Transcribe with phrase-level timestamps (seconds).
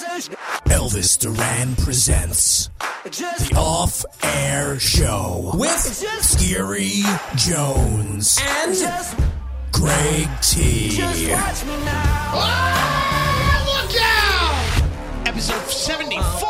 [0.00, 2.70] Elvis Duran presents
[3.04, 5.68] the Off Air Show with
[6.22, 7.02] Skeery
[7.36, 8.74] Jones and
[9.72, 10.98] Greg T.
[12.32, 15.28] Ah, look out!
[15.28, 16.49] Episode 74.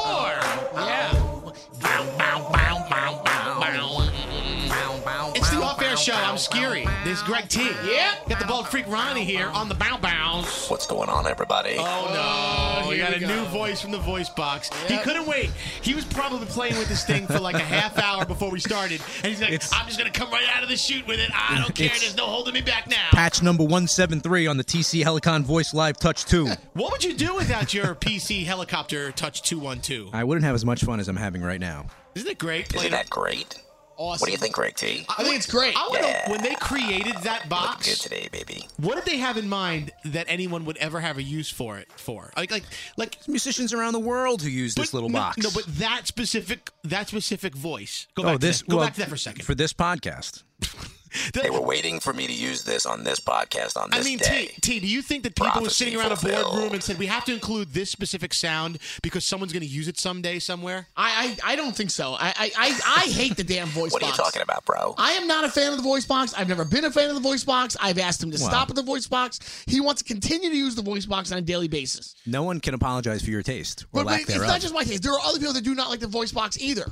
[6.40, 6.84] Skeery.
[7.04, 7.70] This is Greg T.
[7.84, 8.14] Yeah.
[8.28, 10.68] Got the bald freak Ronnie here on the bow bows.
[10.68, 11.76] What's going on, everybody?
[11.78, 12.84] Oh no!
[12.84, 14.70] Oh, we got a new voice from the voice box.
[14.88, 15.50] He couldn't wait.
[15.82, 19.00] He was probably playing with this thing for like a half hour before we started,
[19.18, 21.30] and he's like, It's- "I'm just gonna come right out of the shoot with it.
[21.34, 21.88] I don't care.
[21.88, 25.98] There's no holding me back now." Patch number 173 on the TC Helicon Voice Live
[25.98, 26.46] Touch 2.
[26.72, 30.14] What would you do without your PC helicopter Touch 212?
[30.14, 31.86] I wouldn't have as much fun as I'm having right now.
[32.14, 32.74] Isn't it great?
[32.74, 33.56] Isn't that great?
[34.00, 34.22] Awesome.
[34.22, 35.04] What do you think, Greg T?
[35.08, 35.76] I think it's great.
[35.76, 36.30] I wanna Yeah.
[36.30, 38.66] when they created that Looking box, good today, baby.
[38.78, 41.88] what did they have in mind that anyone would ever have a use for it
[41.96, 42.32] for?
[42.36, 42.64] Like, like,
[42.96, 45.38] like Musicians around the world who use this little no, box.
[45.38, 48.06] No, but that specific, that specific voice.
[48.14, 48.40] Go oh, back.
[48.40, 48.70] this to that.
[48.70, 49.44] Go well, back to that for a second.
[49.44, 50.42] For this podcast.
[51.32, 54.02] The- They were waiting for me to use this on this podcast on this I
[54.08, 54.50] mean, day.
[54.60, 57.06] T, T, do you think that people were sitting around a boardroom and said we
[57.06, 60.86] have to include this specific sound because someone's going to use it someday somewhere?
[60.96, 62.14] I, I I don't think so.
[62.14, 64.18] I I, I, I hate the damn voice what are you box.
[64.22, 64.94] talking about, bro?
[64.98, 66.32] I am not a fan of the voice box.
[66.34, 67.76] I've never been a fan of the voice box.
[67.80, 69.40] I've asked him to stop at the voice box.
[69.66, 72.14] He wants to continue to use the voice box on a daily basis.
[72.26, 74.46] No one can apologize for your taste or But, lack but it's thereof.
[74.48, 75.02] not just my taste.
[75.02, 76.86] There are other people that do not like the voice box either.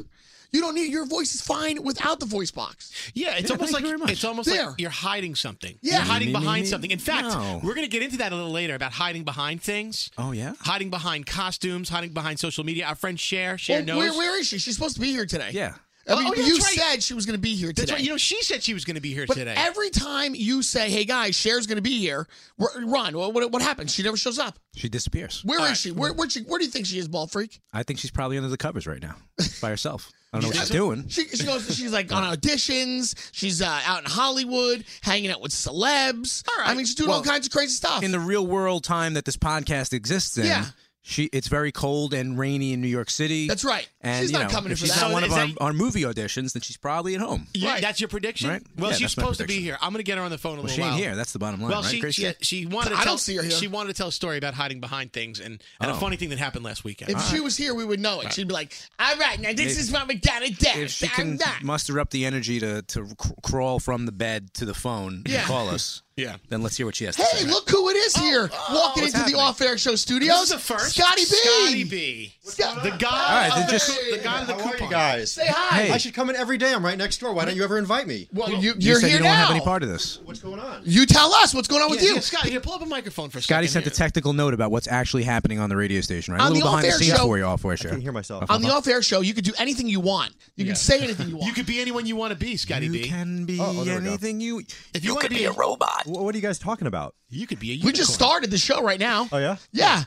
[0.50, 2.90] You don't need your voice is fine without the voice box.
[3.14, 4.68] Yeah, it's Yeah, almost like it's almost there.
[4.68, 5.78] like you're hiding something.
[5.82, 5.96] Yeah.
[5.96, 6.68] You're hiding Me, me, behind me.
[6.68, 6.90] something.
[6.90, 7.60] In fact, No.
[7.62, 10.10] we're going to get into that a little later about hiding behind things.
[10.16, 10.54] Oh, yeah?
[10.60, 12.86] hiding behind costumes, hiding behind social media.
[12.86, 13.98] Our friend Cher, Cher Well, knows.
[13.98, 14.58] where, where is she?
[14.58, 15.50] She's supposed to be here today.
[15.52, 15.74] yeah.
[16.10, 16.62] I mean, Oh, oh yeah, you right.
[16.62, 17.82] said she was going to be here today.
[17.82, 18.00] That's right.
[18.00, 19.52] You know, she said she was going to be here but today.
[19.54, 22.26] every time you say, "Hey guys, Cher's going to be here,"
[22.58, 23.14] r- run.
[23.14, 23.92] What, what, what happens?
[23.94, 24.58] She never shows up.
[24.74, 25.42] She disappears.
[25.44, 25.76] Where is All right.
[25.76, 25.90] she?
[25.90, 26.40] Where, where, she?
[26.44, 27.60] Where do you think she is, ball freak?
[27.74, 29.16] I think she's probably under the covers right now
[29.60, 30.10] by herself.
[30.32, 31.08] I don't know what she's doing.
[31.08, 31.66] She, she goes.
[31.76, 33.14] She's like on auditions.
[33.32, 36.46] She's uh, out in Hollywood, hanging out with celebs.
[36.48, 36.68] All right.
[36.70, 38.02] I mean, she's doing all Well, kinds of crazy stuff.
[38.02, 40.66] In the real world time that this podcast exists in, Yeah.
[41.02, 43.48] She it's very cold and rainy in New York City.
[43.48, 43.88] That's right.
[44.02, 45.00] And She's you not know, coming in if for she's that.
[45.02, 47.46] not one So of our, that- our movie auditions, then she's probably at home.
[47.54, 47.80] Yeah, Right.
[47.82, 48.50] That's your prediction?
[48.50, 48.62] Right.
[48.76, 49.64] Well, Yeah, she's that's my supposed to be prediction.
[49.64, 49.78] here.
[49.80, 50.98] I'm going to get her on the phone in a Well, little she ain't while.
[50.98, 51.16] here.
[51.16, 52.14] That's the bottom line, Well, right, she, Grace?
[52.14, 53.50] she she wanted to I tell don't see her here.
[53.52, 55.96] she wanted to tell a story about hiding behind things and, and a Oh.
[55.96, 57.10] funny thing that happened last weekend.
[57.12, 58.32] if she was here, we would know it.
[58.34, 61.12] She'd be like, "All right, now this If- is my we gotta if she I'm
[61.14, 64.74] can not." muster up the energy to to cr- crawl from the bed to the
[64.74, 65.38] phone Yeah.
[65.38, 66.36] and call us, Yeah.
[66.48, 67.44] then let's hear what she has to Hey, say.
[67.46, 69.36] Hey, look who it is oh, here, oh, walking into happening?
[69.36, 70.42] the off-air show This studios.
[70.42, 70.96] is the first.
[70.96, 71.26] Scotty B.
[71.26, 72.34] Scotty B.
[72.42, 73.06] Scott- The guy.
[73.08, 74.88] All right, then of just- the, the guy of the How are coupon.
[74.88, 75.32] you guys?
[75.32, 75.82] Say hi.
[75.84, 75.90] Hey.
[75.92, 76.72] I should come in every day.
[76.74, 77.32] I'm right next door.
[77.32, 78.28] Why don't you ever invite me?
[78.32, 79.46] Well, you, you you're said here you don't now.
[79.46, 80.18] have any part of this.
[80.24, 80.82] What's going on?
[80.84, 82.14] You tell us what's going on with Yeah, you.
[82.16, 83.84] yeah, Scotty, you pull up a microphone for a Scotty second.
[83.84, 86.42] sent a technical note about what's actually happening on the radio station, right?
[86.42, 87.88] On a the behind the off-air scenes show- for you, off air show.
[87.88, 88.50] I can hear myself.
[88.50, 90.32] On the off-air show, you could do anything you want.
[90.56, 91.46] You can say anything you want.
[91.46, 92.98] You could be anyone you want to be, Scotty B.
[93.00, 94.08] You can be Oh, oh, there we go.
[94.10, 94.58] anything you.
[94.94, 96.06] if you, You want to could be, be a robot.
[96.08, 97.14] Wh- What are you guys talking about?
[97.28, 97.92] you could be a Unicorn.
[97.92, 99.28] we just started the show right now.
[99.30, 99.56] Oh yeah.
[99.72, 100.04] Yeah.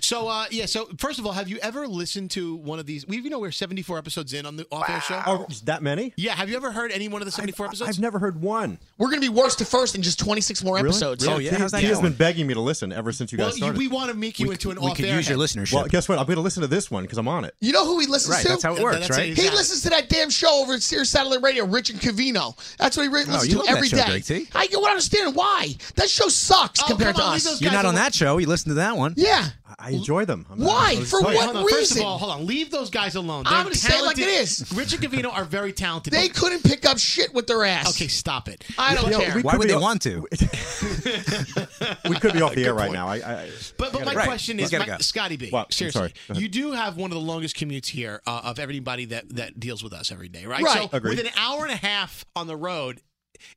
[0.00, 0.66] So, uh, yeah.
[0.66, 3.06] So, first of all, have you ever listened to one of these?
[3.06, 5.22] We, you know, we're 74 episodes in on the off-air show.
[5.26, 6.12] Oh, that many?
[6.16, 6.34] Yeah.
[6.34, 7.88] Have you ever heard any one of the 74 episodes?
[7.90, 8.78] I've never heard one.
[8.98, 10.88] We're going to be worst to first in just 26 more Really?
[10.88, 11.26] episodes.
[11.26, 11.50] Oh, yeah?
[11.50, 13.54] He, How's that he has been begging me to listen ever since you guys well,
[13.54, 13.78] you, started.
[13.78, 14.90] we want to make you We, into an we off-air.
[14.90, 15.44] We could use your head.
[15.44, 15.74] listenership.
[15.74, 16.18] well, guess what?
[16.18, 17.54] I'm going to listen to this one because I'm on it.
[17.60, 18.48] You know who he listens right, to?
[18.48, 19.36] that's how it works, That's right?
[19.36, 22.56] how He listens to that damn show over at Sirius Satellite Radio, Rich and Cavino.
[22.76, 24.06] That's what he re- listens Oh, you to love that show, day.
[24.06, 24.48] Greg T.
[24.54, 25.74] I don't understand why.
[25.96, 27.60] That show sucks Oh, compared to us.
[27.60, 28.38] You're not on that show.
[28.38, 29.14] You listen to that one.
[29.16, 29.48] Yeah.
[29.88, 30.46] I, I enjoy them.
[30.50, 30.94] I'm Why?
[30.98, 31.68] I'll For what Hold on.
[31.68, 32.46] First of all, hold on.
[32.46, 33.44] Leave those guys alone.
[33.46, 34.70] I'm gonna say it like it is.
[34.74, 36.12] Rich and Cavino are very talented.
[36.12, 37.90] They couldn't pick up shit with their ass.
[37.90, 38.64] okay, stop it.
[38.78, 39.40] I don't You know, care.
[39.40, 40.26] Why would they off- want to?
[42.08, 42.94] We could be off the air right point.
[42.94, 43.08] now.
[43.08, 44.26] I, I, But but my Right.
[44.26, 45.50] question We is, my- Scotty B.
[45.50, 45.66] What?
[45.66, 46.12] I'm Seriously, sorry.
[46.28, 46.42] Go ahead.
[46.42, 49.82] you do have one of the longest commutes here uh, of everybody that that deals
[49.84, 50.62] with us every day, right?
[50.62, 50.82] Right.
[50.90, 51.16] So Agreed.
[51.18, 53.00] with an hour and a half on the road.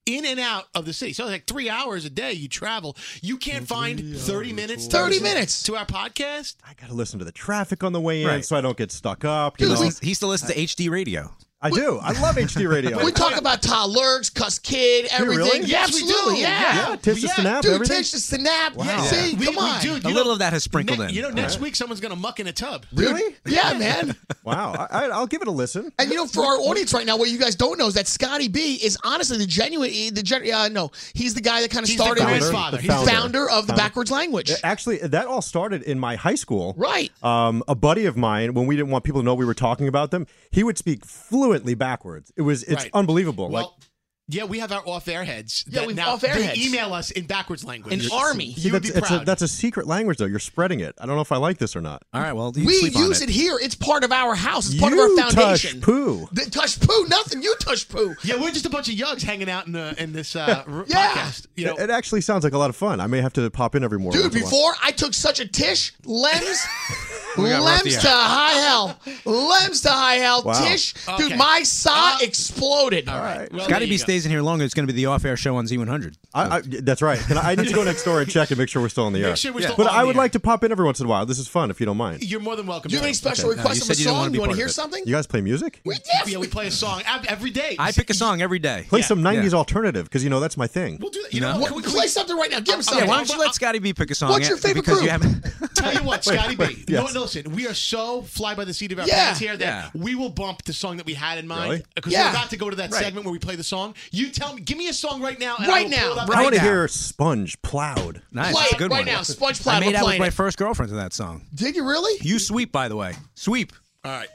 [0.05, 2.95] In and out of the city, so like three hours a day you travel.
[3.21, 4.87] You can't find thirty minutes.
[4.87, 5.63] to 30 listen minutes.
[5.63, 6.55] to our podcast.
[6.67, 8.45] I got to listen to the traffic on the way in Right.
[8.45, 9.59] so I don't get stuck up.
[9.59, 9.89] You Dude, know?
[10.01, 11.33] He still listens to HD radio.
[11.63, 11.99] I do.
[12.01, 13.03] I love HD radio.
[13.05, 15.37] We talk about Todd Lurks, Cuss Kid, everything.
[15.37, 15.59] really?
[15.59, 16.39] Yeah, Yes, we do.
[16.41, 16.89] Yeah.
[16.89, 17.97] yeah, Tish the Snap, Dude, everything.
[17.97, 18.73] Tish the Snap.
[18.75, 19.01] Wow.
[19.03, 19.81] See, We- come we- on.
[19.81, 21.13] dude, A you little know- of that has sprinkled ne- in.
[21.13, 22.85] You know, next week someone's gonna muck in a tub.
[22.93, 23.35] Really?
[23.45, 24.15] Yeah, man.
[24.43, 24.87] Wow.
[24.89, 25.91] I, I, I'll give it a listen.
[25.99, 28.07] And you know, for our audience right now, what you guys don't know is that
[28.07, 31.83] Scotty B is honestly the genuine, the gen, uh, no, he's the guy that kind
[31.83, 32.77] of He's the started grandfather.
[32.77, 34.51] the He's the founder, of the backwards language.
[34.63, 36.73] Actually, that all started in my high school.
[36.75, 37.11] Right.
[37.23, 39.87] Um, a buddy of mine, when we didn't want people to know we were talking
[39.87, 41.05] about them, he would speak
[41.51, 42.31] fluently backwards.
[42.35, 42.91] It was it's Right.
[42.93, 43.49] unbelievable.
[43.49, 43.87] Well, like
[44.27, 45.65] Yeah, we have our off-air heads.
[45.67, 46.65] Yeah, that we've now off-air they heads.
[46.65, 48.05] email us in backwards language.
[48.05, 48.53] An army.
[48.55, 49.25] See, You would that's, be it's a, proud.
[49.25, 50.25] that's a secret language, though.
[50.25, 50.95] You're spreading it.
[51.01, 52.03] I don't know if I like this or not.
[52.13, 53.29] All right, well, you We sleep on use it.
[53.29, 53.59] it here.
[53.61, 54.69] It's part of our house.
[54.71, 55.81] It's part You of our foundation.
[55.81, 56.29] tush poo.
[56.31, 57.05] The, tush poo.
[57.09, 57.41] Nothing.
[57.43, 58.15] You tush poo.
[58.23, 61.11] yeah, we're just a bunch of yugs hanging out in the in this uh, Yeah.
[61.11, 61.47] podcast.
[61.57, 63.01] You know, it actually sounds like a lot of fun.
[63.01, 64.21] I may have to pop in every morning.
[64.21, 64.51] Dude, once in a while.
[64.51, 69.89] before I took such a tish, Lems, got rough Lems to high hell, Lems to
[69.89, 70.53] high hell, Wow.
[70.67, 73.07] Tish, dude, my saw Uh, exploded.
[73.09, 73.51] all right.
[73.51, 74.03] Well, Scotty there B go.
[74.03, 74.65] stays in here longer.
[74.65, 76.15] It's going to be the off-air show on Z100.
[76.33, 77.19] I, I, that's right.
[77.29, 79.13] And I need to go next door and check and make sure we're still on
[79.13, 79.27] the air.
[79.29, 80.21] Make sure we're still but on I the would air.
[80.21, 81.25] like to pop in every once in a while.
[81.25, 82.23] This is fun if you don't mind.
[82.23, 82.89] You're more than welcome.
[82.89, 83.07] Do you have to.
[83.09, 83.57] any special Okay.
[83.57, 84.31] No, requests you of a wanna song?
[84.31, 85.03] be You want to hear something?
[85.05, 85.81] You guys play music?
[85.85, 86.01] We do.
[86.31, 87.75] Yeah, we play a song every day.
[87.79, 88.85] I pick a song every day.
[88.89, 90.97] Play some 90s alternative because, you know, that's my thing.
[91.01, 91.33] We'll do that.
[91.33, 91.83] You know, What- what?
[91.83, 92.59] Can we, play something right now.
[92.59, 93.07] Give him something.
[93.07, 94.29] Why don't you let Scotty B pick a song?
[94.31, 95.23] What's your favorite because you group?
[95.23, 95.75] haven't.
[95.75, 96.83] Tell you what, Scotty B.
[97.21, 97.35] wait, No, yes.
[97.35, 99.25] no, listen, we are so fly by the seat of our Yeah.
[99.25, 100.01] pants here that Yeah.
[100.01, 101.83] we will bump the song that we had in mind Really?
[101.95, 102.25] because Yeah.
[102.25, 103.03] we're about to go to that Right.
[103.03, 103.95] segment where we play the song.
[104.11, 105.55] You tell me, give me a song right now.
[105.57, 105.97] And Right I will now.
[106.01, 106.65] Pull it up I Right want to now.
[106.67, 108.21] hear Sponge Plowed.
[108.31, 109.05] Nice, Play it's a it good right one.
[109.05, 109.21] now.
[109.23, 110.33] Sponge Plowed, I Plaid, made we're out with playing my it.
[110.33, 111.45] first girlfriend to that song.
[111.53, 112.17] Did you really?
[112.21, 113.15] You sweep, by the way.
[113.35, 113.73] Sweep.
[114.03, 114.29] All right,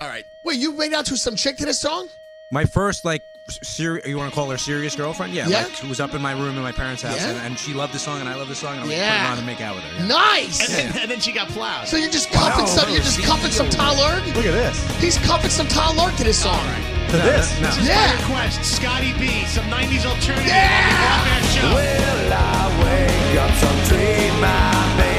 [0.00, 0.24] all right.
[0.44, 2.08] Wait, you made out to some chick to this song?
[2.52, 3.20] My first like
[3.62, 4.06] serious.
[4.06, 5.32] You want to call her serious girlfriend?
[5.34, 5.48] Yeah.
[5.48, 5.62] Yeah.
[5.64, 7.30] Like, who was up in my room in my parents' house, Yeah.
[7.30, 9.18] and, and she loved the song, and I love the song, and I'm like, Yeah.
[9.18, 9.96] put it on and make out with her.
[10.02, 10.06] Yeah.
[10.06, 10.60] Nice.
[10.60, 11.88] And, then, and then she got plowed.
[11.88, 12.88] So you're just cuffing some.
[12.90, 14.16] You're just cuffing some Tyler.
[14.34, 14.78] Look at this.
[15.00, 16.64] He's cuffing some Tyler to this song.
[17.10, 17.50] To this.
[17.60, 17.70] No.
[17.82, 18.12] Yeah.
[18.20, 20.78] Request Scotty B, some 90s alternative Yeah.
[20.86, 21.74] on the off-air show.
[21.74, 25.09] Well, I wake up some dream I made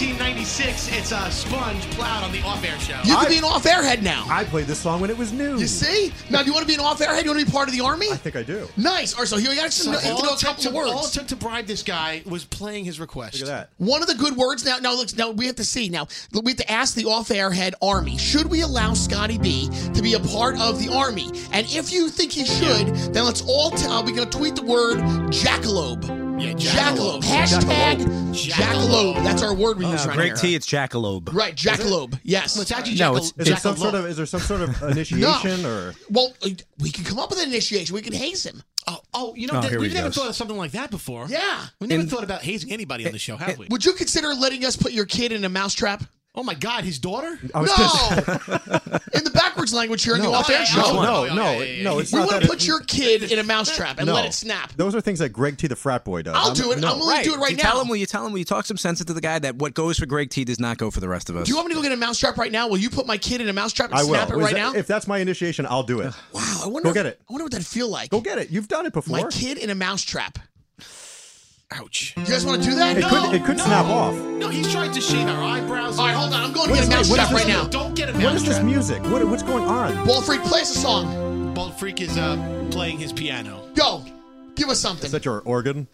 [0.00, 0.88] 1996.
[0.92, 3.00] It's a Sponge plowed on the off-air show.
[3.04, 4.26] You I- could be an off-air head now.
[4.28, 5.56] I played this song when it was new.
[5.58, 6.12] You see?
[6.28, 7.24] Now, do you want to be an off-air head?
[7.24, 8.08] You want to be part of the army?
[8.12, 8.68] I think I do.
[8.76, 9.14] Nice.
[9.14, 9.94] All right, so here you got some.
[9.94, 10.90] So you have to all, know a couple to, of words.
[10.90, 11.12] all it words.
[11.12, 13.40] took to bribe this guy was playing his request.
[13.40, 13.70] Look at that.
[13.78, 14.76] One of the good words now.
[14.78, 15.16] Now, look.
[15.16, 15.88] Now we have to see.
[15.88, 18.18] Now we have to ask the off-air head army.
[18.18, 21.30] Should we allow Scotty B to be a part of the army?
[21.52, 23.70] And if you think he should, then let's all.
[23.70, 24.98] T- uh, we're gonna tweet the word
[25.30, 26.25] jackalope.
[26.38, 27.22] Yeah, Jackalope.
[27.22, 27.22] jackalope.
[27.22, 27.96] Hashtag
[28.32, 28.52] Jackalope.
[28.52, 29.24] jackalope.
[29.24, 30.36] That's our word we use Uh, right Greg here.
[30.36, 31.32] T, it's Jackalope.
[31.32, 32.18] Right, jackalope.
[32.22, 32.54] Yes.
[32.56, 34.60] Well, it's actually No, jackal- it's- Is there some sort of is there some sort
[34.62, 37.94] of initiation or Well, uh, we can come up with an initiation.
[37.94, 38.62] We can haze him.
[38.86, 40.14] Oh, oh, you know, Oh, th- we've he never goes.
[40.16, 41.26] thought of something like that before.
[41.28, 41.66] Yeah.
[41.80, 43.66] We never In- thought about hazing anybody on the show, have we?
[43.70, 46.04] Would you consider letting us put your kid in a mousetrap?
[46.38, 47.38] Oh my God, his daughter?
[47.54, 48.46] I was no.
[48.56, 50.34] gonna in the backwards language here in the No.
[50.34, 50.76] off-air Oh, show.
[50.80, 51.98] yeah, no, no, no, yeah, yeah, no.
[51.98, 54.14] It's We not want to put your kid in a mousetrap and no.
[54.14, 54.72] let it snap.
[54.76, 56.34] Those are things that Greg T, the frat boy, does.
[56.36, 56.78] I'll I'm- do it.
[56.80, 56.92] No.
[56.92, 57.62] I'm gonna do it right you now.
[57.62, 59.56] Tell him, will you tell him, will you talk some sense into the guy that
[59.56, 61.46] what goes for Greg T does not go for the rest of us?
[61.46, 62.68] Do you want me to go get a mousetrap right now?
[62.68, 64.10] Will you put my kid in a mousetrap and I will.
[64.10, 64.74] snap it Is right that- now?
[64.74, 66.12] If that's my initiation, I'll do it.
[66.32, 66.82] wow, I wonder.
[66.82, 67.20] Go if- get it.
[67.28, 68.10] I wonder what that'd feel like.
[68.10, 68.50] Go get it.
[68.50, 69.16] You've done it before.
[69.22, 70.38] My kid in a mousetrap.
[71.74, 72.14] Ouch.
[72.16, 72.96] You guys want to do that?
[72.96, 73.08] It No.
[73.08, 73.64] could it could no.
[73.64, 74.14] snap off.
[74.14, 75.98] No, he's trying to shave our eyebrows.
[75.98, 76.44] All right, hold on.
[76.44, 77.64] I'm going to get a is this- what mousetrap right now.
[77.66, 79.02] Don't get a What is this music?
[79.04, 80.06] What what's going on?
[80.06, 81.54] Ball freak, plays a song.
[81.54, 82.36] Bald Freak is uh,
[82.70, 83.62] playing his piano.
[83.74, 84.04] Go.
[84.56, 85.06] Give us something.
[85.06, 85.88] Is that your organ?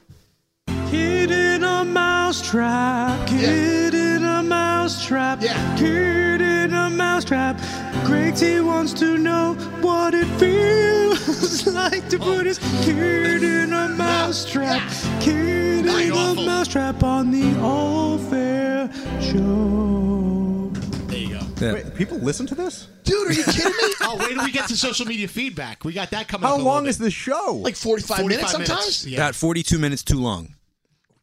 [0.91, 5.77] Kid in a mousetrap, kid in a mousetrap, Yeah.
[5.79, 7.59] kid in a mousetrap.
[8.05, 13.89] Greg T wants to know what it feels like to put his kid in a
[13.91, 14.83] mousetrap,
[15.21, 16.45] kid in a awful.
[16.45, 18.91] mousetrap on the all fair
[19.21, 20.71] show.
[21.07, 21.41] There you go.
[21.61, 21.73] Yeah.
[21.75, 22.89] Wait, people listen to this?
[23.05, 23.95] Dude, are you kidding me?
[24.05, 25.85] Oh, wait till we get to social media feedback.
[25.85, 26.61] We got that coming How up.
[26.61, 27.05] a long little is bit.
[27.05, 27.61] this show?
[27.63, 29.07] like 45, 45 minutes sometimes?
[29.07, 29.17] Yeah.
[29.19, 30.55] Got 42 minutes too long.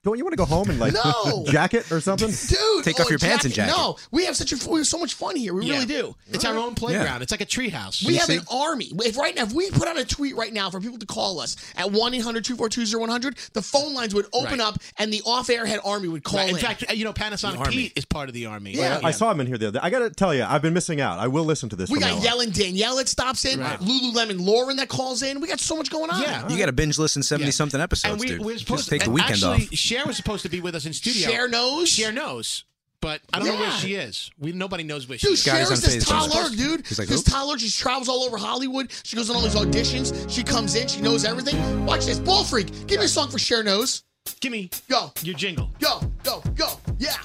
[0.05, 1.43] Don't you want to go home and like No.
[1.49, 2.29] jacket or something?
[2.29, 3.73] Dude, oh, Take off oh, your pants and jacket.
[3.75, 5.53] No, we have such a we have so much fun here.
[5.53, 5.73] We Yeah.
[5.73, 6.15] really do.
[6.31, 7.21] It's our own playground.
[7.21, 8.05] It's like a treehouse.
[8.05, 8.93] We have an army.
[9.03, 11.41] If right now, if we put out a tweet right now for people to call
[11.41, 14.67] us at 1 800 242 100, the phone lines would open Right.
[14.67, 16.49] up and the off air head army would call Right.
[16.51, 16.61] In in.
[16.61, 17.69] fact, you know, Panasonic.
[17.69, 18.75] Pete is part of the army.
[18.75, 19.01] Yeah.
[19.03, 19.85] I saw him in here the other day.
[19.85, 21.19] I got to tell you, I've been missing out.
[21.19, 21.89] I will listen to this.
[21.89, 22.51] we from got now on.
[22.51, 23.77] Danielle that stops in, Right.
[23.81, 25.41] Lululemon Lauren that calls in.
[25.41, 26.21] We got so much going on.
[26.21, 26.47] Yeah.
[26.47, 28.39] You got to binge listen seventy something episodes, and we, dude.
[28.41, 29.59] we're supposed Just take the weekend off.
[29.89, 31.29] Cher was supposed to be with us in studio.
[31.29, 31.89] Cher knows.
[31.89, 32.63] Cher knows,
[33.01, 33.77] but I don't know where Yeah.
[33.77, 34.29] she is.
[34.37, 35.41] We nobody knows where she Dude, is.
[35.43, 36.29] Scotty's Cher is on this Facebook.
[36.31, 36.87] Tyler, dude.
[36.87, 37.31] He's like, this who?
[37.31, 38.91] Tyler, she travels all over Hollywood.
[39.03, 40.29] She goes on all these auditions.
[40.29, 40.87] She comes in.
[40.87, 41.85] She knows everything.
[41.85, 42.19] Watch this.
[42.19, 42.67] Ball freak.
[42.87, 44.03] Give me a song for Cher knows.
[44.41, 45.11] Give me Go.
[45.23, 45.71] your jingle.
[45.79, 46.01] Go.
[46.23, 46.41] Go.
[46.55, 46.79] Go.
[46.99, 47.15] Yeah.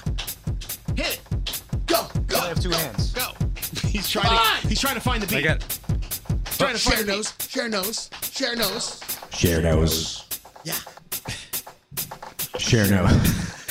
[0.95, 1.61] Hit it.
[1.85, 2.07] Go.
[2.27, 2.39] Go.
[2.39, 2.77] I have two go.
[2.77, 3.11] hands.
[3.11, 3.27] Go.
[3.89, 4.61] He's trying Come on.
[4.61, 4.67] to.
[4.69, 5.37] He's trying to find the beat.
[5.37, 5.79] I got it.
[6.57, 7.07] trying to find Cher the beat.
[7.07, 7.33] knows.
[7.47, 8.09] Cher knows.
[8.31, 9.01] Cher knows.
[9.31, 10.25] Cher knows.
[10.63, 10.73] Yeah.
[12.59, 13.11] Cher knows.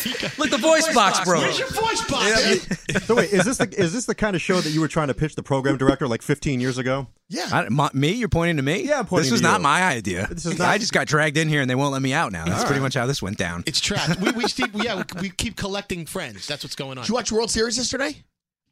[0.39, 1.41] Look, the voice box, bro.
[1.41, 3.05] Where's your voice box?
[3.07, 5.09] So wait, is this the is this the kind of show that you were trying
[5.09, 7.07] to pitch the program director like 15 years ago?
[7.31, 7.49] Yeah.
[7.51, 8.13] I, my, me?
[8.13, 8.83] You're pointing to me?
[8.83, 9.63] Yeah, I'm pointing This was to not you.
[9.63, 10.27] my idea.
[10.31, 12.33] This is not- I just got dragged in here and they won't let me out
[12.33, 12.45] now.
[12.45, 13.65] That's pretty much how this went down.
[13.67, 14.21] It's trapped.
[14.21, 16.47] We, we, keep, yeah, we, we keep collecting friends.
[16.47, 17.05] That's what's going on.
[17.05, 18.17] Did you watch World Series yesterday?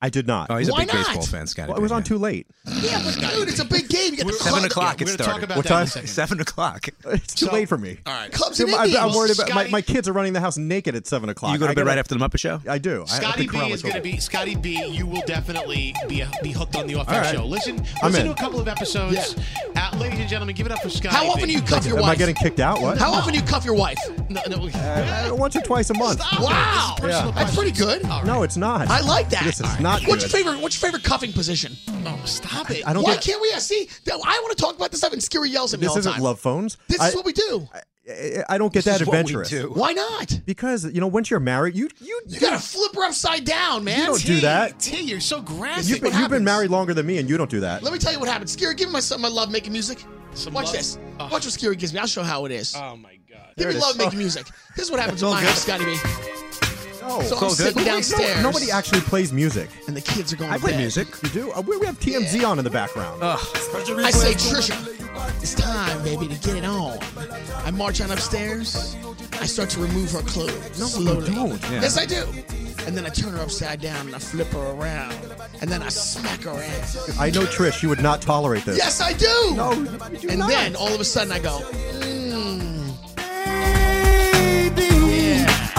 [0.04, 0.50] I did not.
[0.50, 1.06] Oh, he's Why a big not?
[1.06, 1.68] baseball fan, Scotty.
[1.68, 2.48] Well, it was on too late.
[2.66, 4.10] Yeah, but dude, it's a big game.
[4.10, 5.76] You get the Seven Cubs- o'clock We're it going to talk about What that in
[5.76, 5.86] a time?
[5.86, 6.08] second.
[6.08, 6.88] Seven o'clock.
[7.06, 7.98] It's too So- late for me.
[8.04, 8.32] All right.
[8.32, 10.96] Cubs I'm, and I'm worried about my, Scotty- my kids are running the house naked
[10.96, 11.52] at seven o'clock.
[11.52, 12.60] You go to I bed gotta- right after the Muppet Show?
[12.68, 13.00] I do.
[13.00, 14.84] I- I Scotty think B Carl is going to be Scotty B.
[14.86, 17.34] You will definitely be be hooked on the off air All right.
[17.36, 17.44] show.
[17.44, 18.26] Listen, I'm listen in.
[18.26, 19.36] to a couple of episodes.
[19.76, 21.14] Uh, ladies and gentlemen, give it up for Scotty.
[21.14, 21.52] How often B.
[21.52, 22.02] do you cuff your wife?
[22.02, 22.16] Am wife?
[22.16, 22.80] I getting kicked out?
[22.80, 22.98] What?
[22.98, 23.98] How often do you cuff your wife?
[24.32, 24.66] No, no.
[24.72, 26.18] Uh, once or twice a month.
[26.22, 26.44] Stop it.
[26.44, 26.94] Wow.
[27.02, 28.02] This is personal That's pretty good.
[28.24, 28.88] No, it's not.
[28.88, 29.44] I like that.
[29.44, 30.32] This is not What's good.
[30.32, 30.62] your favorite?
[30.62, 31.72] What's your favorite cuffing position?
[32.06, 32.86] Oh, stop it.
[32.86, 33.22] I don't Why get.
[33.22, 33.50] can't we?
[33.60, 35.94] See, I want to talk about this stuff, and Skeery yells at me This all
[35.94, 36.22] the isn't time.
[36.22, 36.78] love phones.
[36.88, 37.68] This I, is what we do.
[37.74, 39.48] I, I don't get that is what we adventurous.
[39.50, 39.70] do.
[39.74, 40.40] Why not?
[40.44, 43.98] Because you know, once you're married, you you You gotta flip her upside down, man.
[44.00, 44.78] You don't do that.
[44.80, 45.88] T, you're so graphic.
[45.88, 47.82] You've been, you've been married longer than me, and you don't do that.
[47.82, 48.56] Let me tell you what happens.
[48.56, 50.04] Skeery, give me my son my love making music.
[50.34, 50.74] Some Watch love?
[50.74, 50.98] this.
[51.20, 51.24] Oh.
[51.24, 52.00] Watch what Skeery gives me.
[52.00, 52.74] I'll show how it is.
[52.74, 53.54] Oh my god.
[53.56, 53.82] Give me it is.
[53.82, 54.46] love making music.
[54.76, 55.96] This is what happens in my house, Scotty B.
[57.08, 57.50] No, So I'm good.
[57.52, 58.36] sitting Nobody- downstairs.
[58.36, 59.68] no- nobody actually plays music.
[59.88, 60.80] And the kids are going I to play bed.
[60.80, 61.08] music.
[61.22, 61.52] You do?
[61.52, 63.22] Uh, we, we have TMZ on in the background.
[63.24, 63.36] I
[64.10, 66.98] say, Trisha, it's time, baby, to get it on.
[67.64, 68.96] I march on upstairs.
[69.40, 70.78] I start to remove her clothes.
[70.78, 71.34] No, slowly.
[71.34, 71.60] don't.
[71.70, 71.80] Yeah.
[71.82, 72.24] Yes, I do.
[72.86, 75.14] And then I turn her upside down and I flip her around.
[75.60, 77.18] And then I smack her ass.
[77.18, 77.82] I know Trish.
[77.82, 78.76] You would not tolerate this.
[78.76, 79.54] Yes, I do.
[79.54, 80.48] No, you do and not.
[80.50, 83.81] then all of a sudden I go, mmm.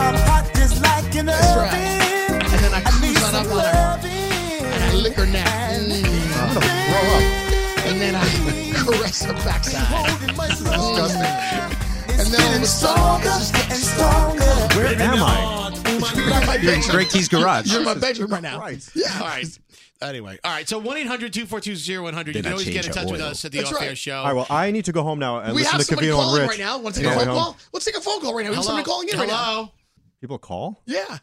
[0.04, 1.64] Baby, I'm hot just like an That's oven.
[1.64, 2.44] right.
[2.54, 4.08] And then I cruise on up on her.
[4.66, 5.48] And I lick her neck.
[5.48, 6.04] Mm.
[6.40, 7.24] I'm gonna throw up.
[7.88, 8.26] And then I
[8.84, 10.20] caress her backside.
[10.30, 11.80] Disgusting.
[12.20, 14.44] And then all of a sudden, it's just getting stronger.
[14.76, 15.72] Where am I?
[15.86, 16.96] You're in my You're in bedroom.
[16.96, 17.72] Greg T's garage.
[17.72, 18.60] You're in my bedroom right now.
[18.60, 18.92] Christ.
[18.96, 19.08] Yeah.
[19.20, 19.60] All right.
[20.02, 20.68] Anyway, all right.
[20.68, 22.36] So 1 800 242 0100.
[22.36, 23.98] You can always get in touch our with us at the That's Off Air right.
[23.98, 24.18] Show.
[24.18, 24.34] All right.
[24.36, 26.22] Well, I need to go home now and We listen have to somebody Cavino and
[26.22, 26.50] calling Rich.
[26.50, 26.78] right now.
[26.80, 27.58] Want to take on a phone way call?
[27.72, 28.50] Let's take a phone call right now.
[28.50, 29.44] We have somebody calling in right now.
[29.44, 29.72] Hello?
[30.24, 30.82] People call.
[30.86, 31.18] Yeah.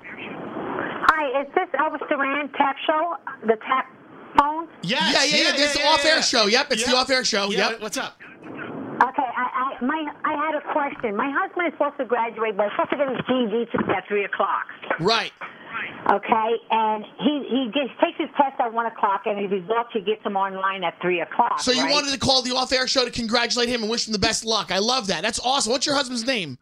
[0.00, 3.14] Hi, is this Elvis Duran Tap Show?
[3.46, 3.86] The tap
[4.36, 4.66] phone?
[4.82, 5.14] Yes.
[5.14, 5.56] Yeah, yeah, yeah.
[5.56, 6.46] This is the off-air show.
[6.46, 7.52] Yep, it's the off-air show.
[7.52, 7.80] Yeah, Yep.
[7.82, 8.20] What's up?
[8.20, 11.14] Okay, I, I my I had a question.
[11.14, 14.08] My husband is supposed to graduate, but he's supposed to get his GED today at
[14.08, 14.66] three o'clock.
[14.98, 15.30] Right.
[16.10, 20.00] Okay, and he he gets, takes his test at one o'clock, and his results he
[20.00, 21.60] gets them online at three o'clock.
[21.60, 21.92] So you right?
[21.92, 24.72] wanted to call the off-air show to congratulate him and wish him the best luck.
[24.72, 25.22] I love that.
[25.22, 25.70] That's awesome.
[25.70, 26.58] What's your husband's name?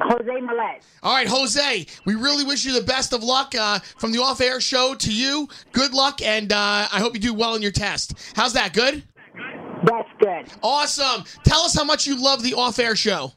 [0.00, 0.82] Jose Millet.
[1.02, 1.86] All right, Jose.
[2.06, 5.48] We really wish you the best of luck uh, from the off-air show to you.
[5.72, 8.14] Good luck, and uh, I hope you do well in your test.
[8.34, 8.72] How's that?
[8.72, 9.02] Good.
[9.84, 10.46] That's good.
[10.62, 11.24] Awesome.
[11.44, 13.32] Tell us how much you love the off-air show.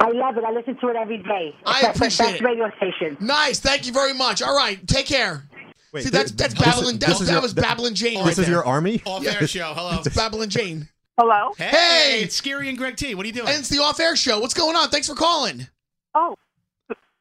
[0.00, 0.44] I love it.
[0.44, 1.54] I listen to it every day.
[1.64, 2.44] I It's the appreciate best it.
[2.44, 3.16] radio station.
[3.20, 3.60] Nice.
[3.60, 4.42] Thank you very much.
[4.42, 4.84] All right.
[4.88, 5.44] Take care.
[5.92, 6.98] Wait, See, that's that's this is- Babylon.
[6.98, 8.14] this That, is that your- was th- Babylon Jane.
[8.14, 8.48] This right is there.
[8.50, 9.02] your army.
[9.06, 9.72] Off Air Show.
[9.74, 10.00] Hello.
[10.04, 10.88] It's Babylon Jane.
[11.22, 11.52] Hello.
[11.56, 12.20] Hey, Hey!
[12.24, 13.14] it's Skeery and Greg T.
[13.14, 13.46] What are you doing?
[13.46, 14.40] And it's the off-air show.
[14.40, 14.88] What's going on?
[14.88, 15.68] Thanks for calling.
[16.16, 16.34] Oh,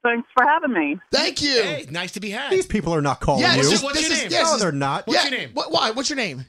[0.02, 0.98] thanks for having me.
[1.12, 1.62] Thank you.
[1.62, 2.52] Hey, nice to be had.
[2.52, 3.62] These people are not calling yeah, you.
[3.62, 4.32] this is, What's this your is, name?
[4.32, 5.06] yes, no, this- they're not.
[5.06, 5.50] What's yeah, your name?
[5.54, 5.92] What, why?
[5.92, 6.46] What's your name?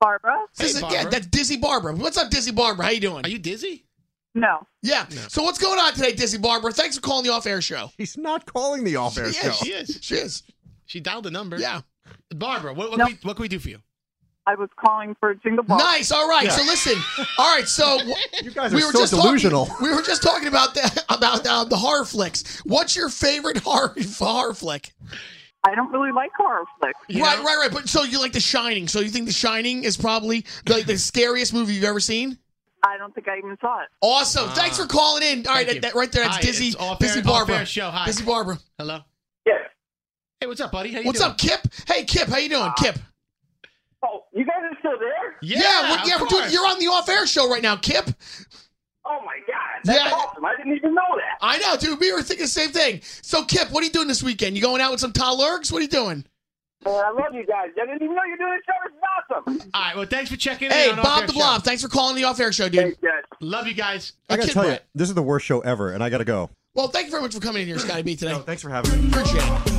[0.00, 0.38] Barbara?
[0.56, 1.02] This is, Barbara.
[1.02, 1.94] yeah, that's Dizzy Barbara.
[1.94, 2.86] What's up, Dizzy Barbara?
[2.86, 3.26] How you doing?
[3.26, 3.84] Are you dizzy?
[4.34, 4.66] No.
[4.82, 5.04] yeah.
[5.28, 6.72] So what's going on today, Dizzy Barbara?
[6.72, 7.90] Thanks for calling the off-air show.
[7.98, 9.50] He's not calling the off-air Yeah, show.
[9.50, 9.98] She is.
[10.00, 10.42] She is.
[10.86, 11.58] She dialed the number.
[11.58, 11.82] Yeah.
[12.34, 13.04] Barbara, what, what, No.
[13.04, 13.80] can, we, what can we do for you?
[14.46, 15.78] I was calling for Jingle Ball.
[15.78, 16.10] Nice.
[16.10, 16.44] All right.
[16.44, 16.50] Yeah.
[16.50, 16.94] So listen.
[17.38, 17.68] All right.
[17.68, 17.98] So
[18.42, 19.66] You guys are we were so just delusional.
[19.66, 22.60] Talking, we were just talking about the about uh, the horror flicks.
[22.64, 24.92] What's your favorite horror horror flick?
[25.62, 26.98] I don't really like horror flicks.
[27.10, 27.44] Right, know?
[27.44, 27.70] right, right.
[27.70, 28.88] But so you like The Shining?
[28.88, 32.38] So you think The Shining is probably the, the scariest movie you've ever seen?
[32.82, 33.88] I don't think I even saw it.
[34.00, 34.48] Awesome.
[34.50, 35.46] Thanks for calling in.
[35.46, 35.80] All right, Thank you.
[35.82, 36.24] that, right there.
[36.24, 36.68] That's Hi, Dizzy.
[36.68, 37.56] it's Off Dizzy Air- Barbara.
[37.56, 37.90] Off Air show.
[37.90, 38.06] Hi.
[38.06, 38.58] Dizzy Barbara.
[38.78, 39.00] Hello.
[39.46, 39.52] Yeah.
[40.40, 40.92] Hey, what's up, buddy?
[40.94, 41.30] How you What's doing?
[41.32, 41.60] up, Kip?
[41.86, 42.28] Hey, Kip.
[42.28, 42.98] How you doing, Kip?
[44.02, 45.36] Oh, you guys are still there?
[45.42, 48.06] Yeah, we're, yeah, we're doing, you're on the off-air show right now, Kip.
[49.04, 50.12] Oh my God, that's Yeah.
[50.14, 50.44] awesome!
[50.44, 51.38] I didn't even know that.
[51.40, 51.98] I know, dude.
[52.00, 53.00] We were thinking the same thing.
[53.22, 54.56] So, Kip, what are you doing this weekend?
[54.56, 55.72] You going out with some Tal Lurgs?
[55.72, 56.24] What are you doing?
[56.84, 57.70] Man, I love you guys.
[57.76, 58.72] I didn't even know you're doing a show.
[58.86, 59.70] It's awesome.
[59.74, 59.96] All right.
[59.96, 60.72] Well, thanks for checking in.
[60.72, 61.38] Hey, Bob Air the Show.
[61.38, 61.62] Blob.
[61.62, 62.96] Thanks for calling the off-air show, dude.
[63.02, 63.24] Yes.
[63.40, 64.14] Love you guys.
[64.30, 66.48] I gotta Kid tell you, this is the worst show ever, and I gotta go.
[66.74, 68.32] Well, thank you very much for coming in here, Scotty B, today.
[68.32, 69.08] No, thanks for having me.
[69.08, 69.69] Appreciate it.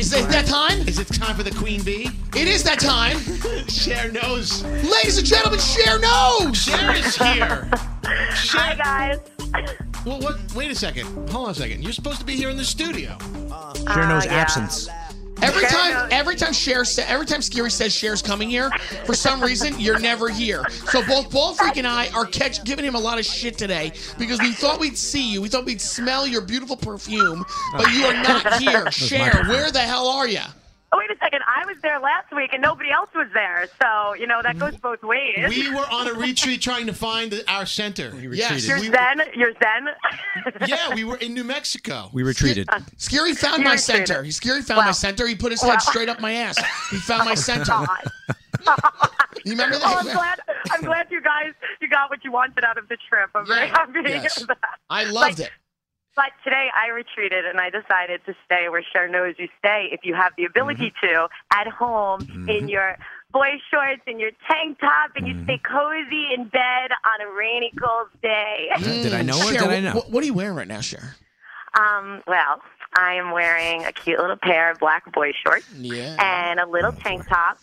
[0.00, 0.88] Is it that time?
[0.88, 2.08] Is it time for the Queen Bee?
[2.34, 3.18] It is that time.
[3.68, 4.64] Cher knows.
[4.64, 6.56] Ladies and gentlemen, Cher knows.
[6.56, 7.68] Cher is here.
[8.02, 9.18] Hi, guys.
[10.06, 10.38] Well, what?
[10.54, 11.04] Wait a second.
[11.28, 11.82] Hold on a second.
[11.82, 13.18] You're supposed to be here in the studio.
[13.18, 14.36] Sure uh, knows yeah.
[14.36, 14.88] absence.
[15.42, 16.08] Every time, knows.
[16.12, 18.70] every time Cher, sa- every time Skeery says Cher's coming here,
[19.04, 20.64] for some reason you're never here.
[20.70, 23.92] So both Ball Freak and I are catch giving him a lot of shit today
[24.18, 27.44] because we thought we'd see you, we thought we'd smell your beautiful perfume,
[27.76, 28.90] but you are not here.
[28.90, 30.40] Cher, where the hell are you?
[30.92, 31.42] Oh, wait a second.
[31.46, 33.68] I was there last week and nobody else was there.
[33.80, 35.46] So, you know, that goes both ways.
[35.48, 38.12] We were on a retreat trying to find the, our center.
[38.32, 39.22] Yes, you're we- Zen.
[39.34, 39.88] You're Zen.
[40.66, 42.10] Yeah, we were in New Mexico.
[42.12, 42.66] We retreated.
[42.96, 44.08] Skeery found You're my retreated.
[44.08, 44.22] center.
[44.24, 45.28] Skeery found my center.
[45.28, 45.70] He put his Wow.
[45.70, 46.58] head straight up my ass.
[46.90, 47.64] He found my oh, center.
[47.66, 48.10] God.
[49.44, 49.94] You remember oh, that?
[49.94, 50.38] Oh, I'm glad.
[50.70, 53.30] I'm glad you guys you got what you wanted out of the trip.
[53.34, 54.34] I'm very happy yes.
[54.46, 54.58] that.
[54.90, 55.50] I loved it.
[56.16, 60.00] But today I retreated and I decided to stay where Cher knows you stay if
[60.02, 61.06] you have the ability Mm-hmm.
[61.06, 62.96] to at home in your
[63.32, 67.72] boy shorts and your tank top and you stay cozy in bed on a rainy,
[67.80, 68.68] cold day.
[68.80, 69.92] Did I know or Cher, did I know?
[69.94, 71.16] What, what are you wearing right now, Cher?
[71.78, 72.60] Um, well,
[72.96, 76.16] I am wearing a cute little pair of black boy shorts Yeah.
[76.18, 77.58] and a little tank top,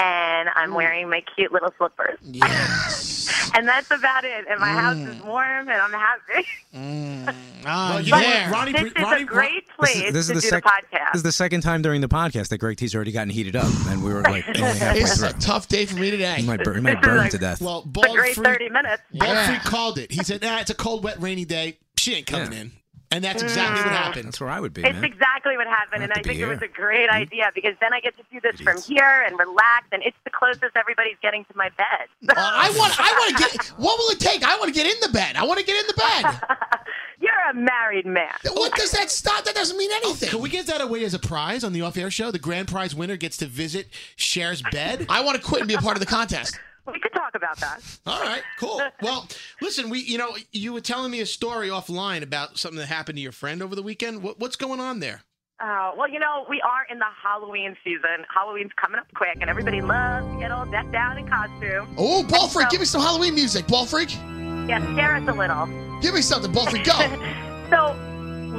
[0.00, 0.76] and I'm mm.
[0.76, 2.18] wearing my cute little slippers.
[2.22, 3.08] Yes.
[3.52, 4.44] And that's about it.
[4.48, 5.24] And my house is mm.
[5.24, 6.46] warm, and I'm happy.
[6.74, 7.34] Mm.
[7.66, 8.22] Ah, Well, you know what?
[8.22, 8.50] there.
[8.50, 10.68] Ronnie, This is a great This place is, this to is the do sec- the
[10.70, 11.12] podcast.
[11.12, 13.68] This is the second time during the podcast that Greg T's already gotten heated up,
[13.88, 16.36] and we were like only halfway It's a tough day for me today.
[16.36, 17.60] He might, bur- he might burn like- to death.
[17.60, 19.02] Well, It's a Bald great Freak, 30 minutes.
[19.12, 19.46] Bald Yeah.
[19.48, 20.10] Freak called it.
[20.12, 21.78] He said, "Nah, it's a cold, wet, rainy day.
[21.96, 22.60] She ain't coming Yeah.
[22.60, 22.72] in."
[23.12, 24.26] And that's exactly what happened.
[24.28, 25.04] That's where I would be, It's man.
[25.04, 27.92] exactly what happened, and I to be think it was a great idea because then
[27.92, 28.84] I get to do this Idiots.
[28.86, 32.06] from here and relax, and it's the closest everybody's getting to my bed.
[32.28, 32.94] Uh, I want.
[33.00, 33.66] I want to get.
[33.78, 34.44] What will it take?
[34.44, 35.34] I want to get in the bed.
[35.34, 36.58] I want to get in the bed.
[37.20, 38.32] You're a married man.
[38.52, 39.44] What does that stop?
[39.44, 40.28] That doesn't mean anything.
[40.30, 42.30] Can we get that away as a prize on the off-air show?
[42.30, 45.04] The grand prize winner gets to visit Cher's bed.
[45.08, 46.58] I want to quit and be a part of the contest.
[46.86, 47.80] We could talk about that.
[48.06, 48.80] All right, cool.
[49.02, 49.28] Well,
[49.60, 53.16] listen, we you know you were telling me a story offline about something that happened
[53.16, 54.22] to your friend over the weekend.
[54.22, 55.22] What, what's going on there?
[55.62, 58.24] Oh, well, you know, we are in the Halloween season.
[58.34, 61.94] Halloween's coming up quick, and everybody loves to get all decked out in costume.
[61.98, 63.66] Oh, ball freak, give me some Halloween music.
[63.66, 64.14] Ball freak,
[64.66, 65.66] Yeah, scare us a little.
[66.00, 66.50] give me something.
[66.50, 66.94] Ball freak, go.
[67.70, 67.94] So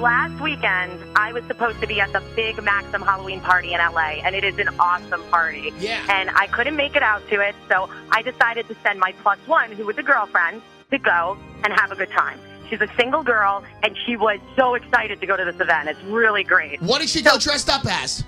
[0.01, 4.19] last weekend, I was supposed to be at the big Maxim Halloween party in LA,
[4.23, 5.71] and it is an awesome party.
[5.79, 6.03] Yeah.
[6.09, 9.37] And I couldn't make it out to it, so I decided to send my plus
[9.45, 12.39] one, who was a girlfriend, to go and have a good time.
[12.69, 15.87] She's a single girl, and she was so excited to go to this event.
[15.87, 16.81] It's really great.
[16.81, 18.23] What did she go dressed up as?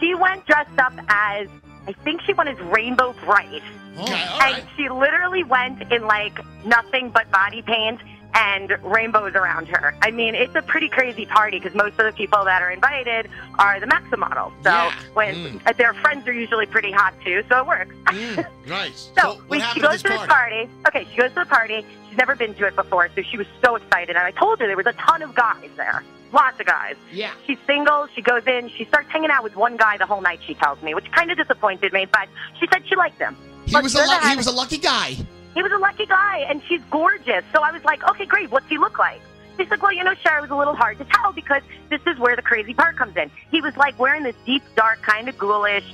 [0.00, 1.48] She went dressed up as,
[1.86, 3.62] I think she went as Rainbow Brite.
[3.98, 4.64] Okay, all and right.
[4.76, 8.00] she literally went in like nothing but body paint
[8.34, 9.94] and rainbows around her.
[10.02, 13.28] I mean, it's a pretty crazy party because most of the people that are invited
[13.58, 14.52] are the Maxim models.
[14.62, 14.94] So Yeah.
[15.14, 17.94] when uh, their friends are usually pretty hot too, so it works.
[18.06, 19.10] Mm, nice.
[19.18, 20.66] So we, she goes to this party?
[20.66, 20.70] party.
[20.88, 21.84] Okay, she goes to the party.
[22.08, 24.16] She's never been to it before, so she was so excited.
[24.16, 26.96] And I told her there was a ton of guys there, lots of guys.
[27.12, 27.32] Yeah.
[27.46, 28.06] She's single.
[28.14, 28.68] She goes in.
[28.70, 30.40] She starts hanging out with one guy the whole night.
[30.46, 32.28] She tells me, which kind of disappointed me, but
[32.60, 33.36] she said she liked him.
[33.66, 35.16] He was a he was a lucky guy.
[35.54, 37.44] He was a lucky guy, and she's gorgeous.
[37.52, 38.50] So I was like, okay, great.
[38.50, 39.20] What's he look like?
[39.58, 42.00] She's like, well, you know, Cher, it was a little hard to tell because this
[42.06, 43.30] is where the crazy part comes in.
[43.50, 45.84] He was like wearing this deep, dark, kind of ghoulish,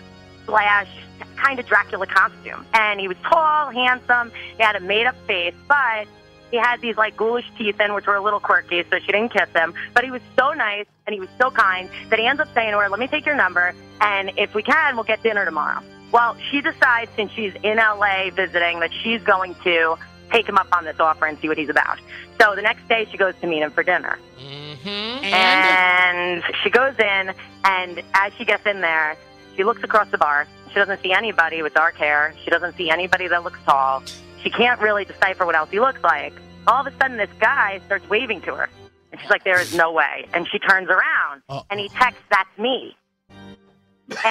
[0.47, 0.89] slash,
[1.37, 2.65] kind of Dracula costume.
[2.75, 4.31] And he was tall, handsome.
[4.57, 6.07] He had a made up face, but
[6.51, 9.31] he had these like ghoulish teeth in, which were a little quirky, so she didn't
[9.31, 9.75] kiss him.
[9.93, 12.73] But he was so nice and he was so kind that he ends up saying
[12.73, 15.83] to her, let me take your number, and if we can, we'll get dinner tomorrow.
[16.13, 19.97] Well, she decides since she's in LA visiting that she's going to
[20.31, 21.99] take him up on this offer and see what he's about.
[22.41, 24.19] So the next day she goes to meet him for dinner.
[24.39, 25.25] Mm-hmm.
[25.25, 29.17] And And she goes in, and as she gets in there,
[29.57, 30.47] she looks across the bar.
[30.69, 32.35] She doesn't see anybody with dark hair.
[32.45, 34.03] She doesn't see anybody that looks tall.
[34.43, 36.35] She can't really decipher what else he looks like.
[36.67, 38.69] All of a sudden, this guy starts waving to her.
[39.11, 40.27] And she's like, there is no way.
[40.35, 42.97] And she turns around, and he texts, that's me.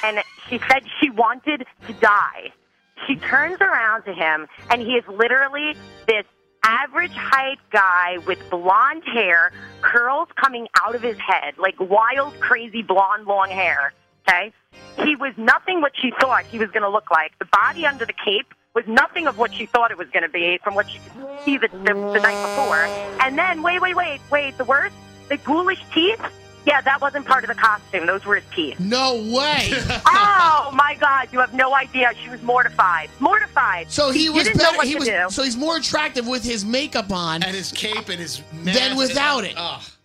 [0.02, 2.52] And she said she wanted to die.
[3.06, 5.74] She turns around to him, and he is literally
[6.06, 6.24] this
[6.64, 12.82] average height guy with blonde hair, curls coming out of his head, like wild, crazy
[12.82, 13.92] blonde, long hair.
[14.28, 14.52] Okay?
[15.04, 17.38] He was nothing what she thought he was going to look like.
[17.38, 20.28] The body under the cape was nothing of what she thought it was going to
[20.28, 21.12] be from what she could
[21.44, 22.84] see the, the, the night before.
[23.24, 24.94] And then, wait, wait, wait, wait, the worst?
[25.28, 26.20] The ghoulish teeth?
[26.68, 28.04] Yeah, that wasn't part of the costume.
[28.06, 28.78] Those were his teeth.
[28.78, 29.70] No way.
[30.06, 31.28] oh my God!
[31.32, 32.12] You have no idea.
[32.22, 33.08] She was mortified.
[33.20, 33.90] Mortified.
[33.90, 34.76] So he She was didn't know better.
[34.76, 35.26] what He to was do.
[35.30, 39.44] so he's more attractive with his makeup on and his cape and his than without
[39.44, 39.56] it.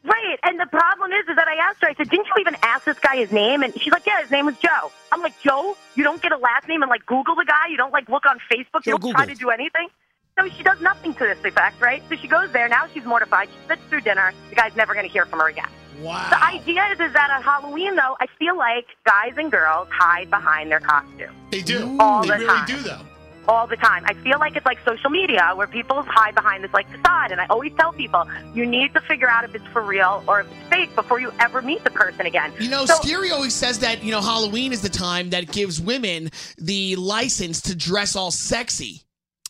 [0.05, 1.89] Right, and the problem is, is that I asked her.
[1.89, 4.31] I said, "Didn't you even ask this guy his name?" And she's like, "Yeah, his
[4.31, 7.35] name was Joe." I'm like, "Joe, you don't get a last name and like Google
[7.35, 7.67] the guy.
[7.69, 8.85] You don't like look on Facebook.
[8.85, 9.89] you don't try to do anything."
[10.39, 12.01] So she does nothing to this effect, right?
[12.09, 12.67] So she goes there.
[12.69, 13.49] Now she's mortified.
[13.49, 14.33] She sits through dinner.
[14.49, 15.67] The guy's never going to hear from her again.
[16.01, 16.27] Wow.
[16.29, 20.29] The idea is, is that on Halloween, though, I feel like guys and girls hide
[20.29, 21.31] behind their costume.
[21.51, 21.95] They do.
[21.99, 22.65] All they the really time.
[22.67, 23.01] do, though.
[23.47, 24.03] all the time.
[24.05, 27.31] I feel like it's like social media where people hide behind this like facade.
[27.31, 28.25] And I always tell people
[28.55, 31.31] you need to figure out if it's for real or if it's fake before you
[31.39, 32.51] ever meet the person again.
[32.59, 35.79] You know, So- Skeery always says that, you know, Halloween is the time that gives
[35.79, 39.02] women the license to dress all sexy.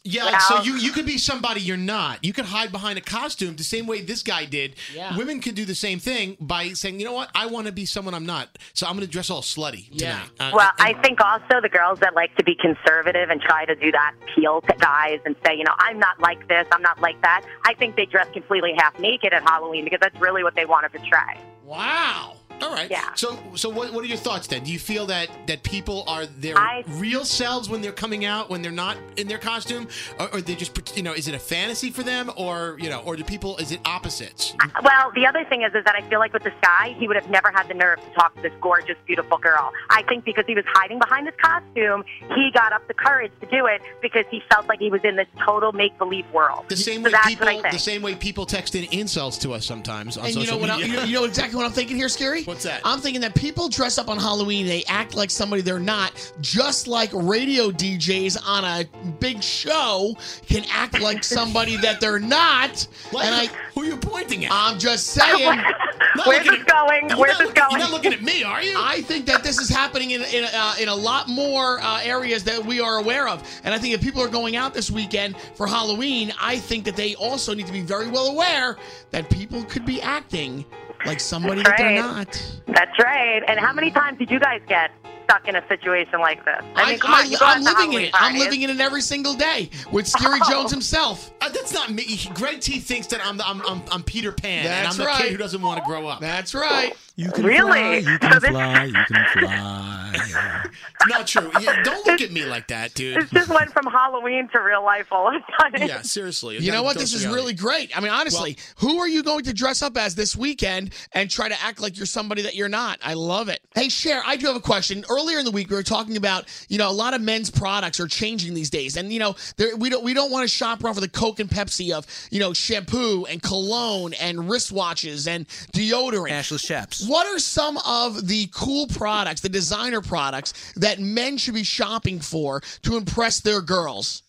[0.05, 2.25] Yeah, so you you could be somebody you're not.
[2.25, 4.75] You could hide behind a costume the same way this guy did.
[4.93, 5.15] Yeah.
[5.17, 7.85] Women could do the same thing by saying, you know what, I want to be
[7.85, 10.29] someone I'm not, so I'm going to dress all slutty tonight.
[10.39, 13.75] Uh, Well, I think also the girls that like to be conservative and try to
[13.75, 16.99] do that appeal to guys and say, you know, I'm not like this, I'm not
[16.99, 17.45] like that.
[17.65, 20.83] I think they dress completely half naked at Halloween because that's really what they want
[20.91, 21.39] to portray.
[21.63, 22.35] Wow.
[22.63, 22.89] All right.
[22.89, 23.13] Yeah.
[23.15, 24.63] So, so what, what are your thoughts then?
[24.63, 28.49] Do you feel that that people are their I- real selves when they're coming out
[28.49, 29.87] when they're not in their costume,
[30.19, 32.89] or, or they just pret- you know is it a fantasy for them, or you
[32.89, 34.53] know, or do people is it opposites?
[34.61, 37.07] Uh, well, the other thing is, is that I feel like with this guy, he
[37.07, 39.71] would have never had the nerve to talk to this gorgeous, beautiful girl.
[39.89, 42.03] I think because he was hiding behind this costume,
[42.35, 45.15] he got up the courage to do it because he felt like he was in
[45.15, 46.65] this total make believe world.
[46.69, 47.73] The same so way people, what I think.
[47.73, 50.61] the same way people text in insults to us sometimes on And you social know
[50.61, 50.69] what?
[50.69, 50.87] I, media.
[50.87, 52.45] you, know, you know exactly what I'm thinking here, Skeery.
[52.53, 52.81] What's that?
[52.85, 54.67] I'm thinking that people dress up on Halloween.
[54.67, 58.85] They act like somebody they're not, just like radio DJs on a
[59.19, 62.87] big show can act like somebody that they're not.
[63.11, 64.51] Like, and I, who are you pointing at?
[64.53, 65.61] I'm just saying.
[66.15, 67.09] Not Where's looking this going?
[67.09, 67.71] You're Where's not this looking- going?
[67.71, 68.75] You're not looking at me, are you?
[68.77, 72.43] I think that this is happening in in, uh, in a lot more uh, areas
[72.43, 75.35] that we are aware of, and I think if people are going out this weekend
[75.55, 78.77] for Halloween, I think that they also need to be very well aware
[79.09, 80.65] that people could be acting
[81.05, 82.15] like somebody That's that they're right.
[82.17, 82.59] not.
[82.67, 83.43] That's right.
[83.47, 84.91] And how many times did you guys get
[85.23, 86.61] stuck in a situation like this?
[86.75, 88.11] I, mean, come on, you go am living in Halloween it.
[88.13, 90.51] I'm living in it every single day with Skeery Oh.
[90.51, 91.31] Jones himself.
[91.41, 92.19] Uh, that's not me.
[92.33, 95.05] Greg T thinks that I'm the, I'm, I'm I'm Peter Pan, and I'm That's the
[95.05, 95.21] right.
[95.23, 96.19] kid who doesn't want to grow up.
[96.19, 96.93] That's right.
[97.15, 98.01] You can Really?
[98.03, 99.99] fly, you can fly, you can fly.
[101.05, 101.51] It's not true.
[101.59, 103.17] Yeah, don't look at me like that, dude.
[103.21, 105.87] This just went from Halloween to real life all of a sudden.
[105.87, 106.57] Yeah, seriously.
[106.59, 106.97] You know what?
[106.97, 107.95] This is really great.
[107.95, 111.49] I mean, honestly, who are you going to dress up as this weekend and try
[111.49, 112.99] to act like you're somebody that you're not?
[113.03, 113.59] I love it.
[113.75, 115.03] Hey, Cher, I do have a question.
[115.13, 117.99] Earlier in the week, we were talking about you know a lot of men's products
[117.99, 120.83] are changing these days, and you know there, we don't we don't want to shop
[120.83, 125.47] around for the Coke and Pepsi of you know shampoo and cologne and wristwatches and
[125.73, 126.31] deodorant.
[126.31, 127.07] Ashless chaps.
[127.07, 132.19] What are some of the cool products, the designer products that men should be shopping
[132.19, 134.23] for to impress their girls?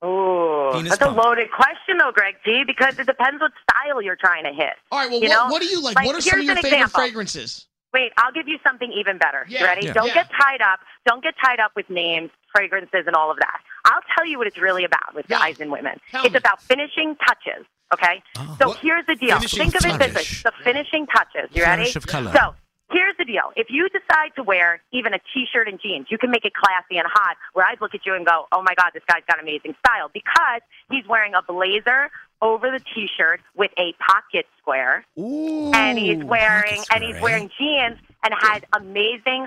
[0.00, 4.14] Oh, Penis that's a loaded question, though, Greg T, because it depends what style you're
[4.16, 4.74] trying to hit.
[4.92, 5.96] All right, well, You what, know, what do you like?
[5.96, 7.00] like, what are some of your favorite example.
[7.00, 7.66] fragrances?
[7.94, 9.46] Wait, I'll give you something even better.
[9.48, 9.86] Yeah, you ready?
[9.86, 9.92] yeah.
[9.94, 10.14] Don't Yeah.
[10.14, 10.80] get tied up.
[11.06, 13.60] Don't get tied up with names, fragrances, and all of that.
[13.86, 15.38] I'll tell you what it's really about with Yeah.
[15.38, 15.98] guys and women.
[16.10, 16.38] Tell it's me.
[16.38, 17.64] about finishing touches.
[17.94, 18.22] Okay.
[18.36, 18.78] Oh, so What?
[18.80, 19.36] here's the deal.
[19.36, 20.42] Finishing Think of it this way: touches.
[20.42, 21.48] the finishing touches.
[21.56, 21.82] You ready?
[21.84, 22.30] Finish of color.
[22.32, 22.54] So
[22.92, 23.50] here's the deal.
[23.56, 26.98] If you decide to wear even a t-shirt and jeans, you can make it classy
[26.98, 27.38] and hot.
[27.54, 30.10] Where I'd look at you and go, "Oh my God, this guy's got amazing style,"
[30.12, 32.10] because he's wearing a blazer
[32.42, 37.32] over the t-shirt with a pocket square Ooh, and he's wearing pocket and he's square,
[37.32, 39.46] wearing jeans and has amazing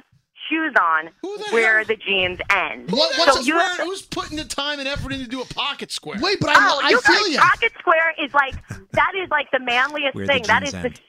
[0.50, 2.92] shoes on the where hell- the jeans end.
[2.92, 5.42] What- so what's you Who's, wearing- who's putting the time and effort in to do
[5.42, 6.18] a pocket square?
[6.20, 7.38] Wait, but I, Oh, I you feel guys, you.
[7.40, 8.56] pocket square is like
[8.92, 10.44] that is like the manliest Where thing.
[10.44, 10.86] That jeans is end.
[10.86, 11.00] the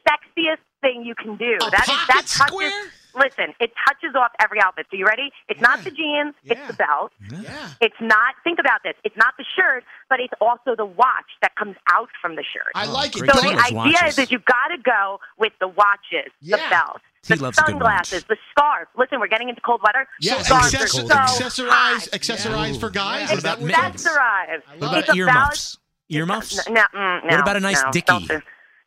[0.41, 1.57] sexiest thing you can do.
[1.67, 2.31] A that is that pocket touches.
[2.31, 2.83] square?
[3.15, 4.87] Listen, it touches off every outfit.
[4.91, 5.31] So you ready?
[5.49, 6.35] It's not the jeans.
[6.45, 6.53] Yeah.
[6.55, 7.13] It's the belt.
[7.31, 7.69] Yeah.
[7.81, 8.35] It's not.
[8.45, 8.95] Think about this.
[9.05, 12.73] It's not the shirt, but it's also the watch that comes out from the shirt.
[12.75, 13.21] I like it.
[13.21, 14.09] So the idea watches.
[14.11, 16.71] is that you got to go with the watches, the Yeah.
[16.71, 18.89] belt, He the loves sunglasses, the scarf.
[18.97, 20.09] Listen, we're getting into cold weather.
[20.21, 22.01] Yeah, So Scarves access- are so accessorize, hot.
[22.13, 23.29] accessorize for guys.
[23.31, 23.37] Yeah.
[23.37, 23.73] Is What about what?
[23.73, 24.63] Accessorize.
[24.79, 25.79] What about It's a earmuffs?
[26.09, 26.69] Earmuffs?
[26.69, 28.29] No, mm, no, What about a nice no, dickie?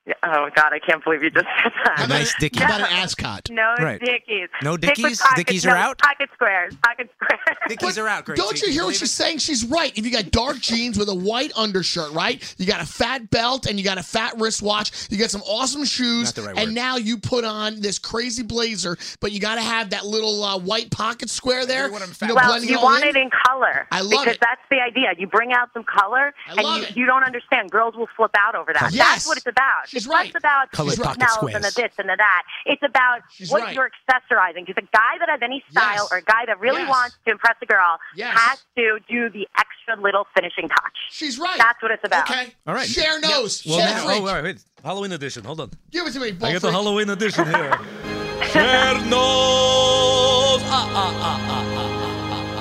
[0.06, 2.06] Don't do- Oh God, I can't believe you just said that.
[2.06, 2.60] A nice dickie.
[2.60, 3.50] How about an ascot?
[3.52, 4.00] No Right.
[4.00, 4.50] dickies.
[4.63, 5.22] No Stick with dickies?
[5.22, 5.98] pockets, Dickies no, are out?
[6.00, 6.76] Pocket squares.
[6.84, 7.58] Pocket squares.
[7.68, 8.38] Dickies are out, Greg.
[8.38, 9.13] Don't you hear what she's it?
[9.13, 9.38] saying?
[9.39, 9.96] She's right.
[9.98, 12.56] If you got dark jeans with a white undershirt, right?
[12.58, 15.08] You got a fat belt and you got a fat wristwatch.
[15.10, 16.76] You got some awesome shoes, Not the right and word.
[16.76, 20.58] now you put on this crazy blazer, but you got to have that little uh,
[20.60, 21.88] white pocket square there.
[21.88, 23.10] you know, Well, you want in.
[23.10, 23.88] it in color.
[23.91, 24.39] I love because it.
[24.41, 25.13] that's the idea.
[25.18, 26.96] You bring out some color, I and love you, it.
[26.98, 27.72] you don't understand.
[27.72, 28.91] Girls will flip out over that.
[28.91, 29.06] Yes.
[29.15, 29.88] That's what it's about.
[29.95, 30.25] She's it's right.
[30.27, 32.43] less about Colored the smells and the this and the that.
[32.65, 33.75] It's about She's what right.
[33.75, 34.65] you're accessorizing.
[34.65, 36.12] Because a guy that has any style Yes.
[36.12, 36.89] or a guy that really Yes.
[36.89, 38.38] wants to impress a girl Yes.
[38.38, 40.97] has to do the extra little finishing touch.
[41.10, 41.58] She's right.
[41.58, 42.29] That's what it's about.
[42.29, 42.53] Okay.
[42.67, 42.88] All right.
[42.88, 43.63] Cher knows.
[43.65, 44.63] Well, Cher now, oh, wait, wait.
[44.84, 45.43] Halloween edition.
[45.45, 45.71] Hold on.
[45.91, 46.71] Give it to me, bull I got the.
[46.71, 47.79] Halloween edition here.
[48.51, 50.62] Cher knows.
[50.65, 51.94] Ah, ah, ah, ah, ah, ah,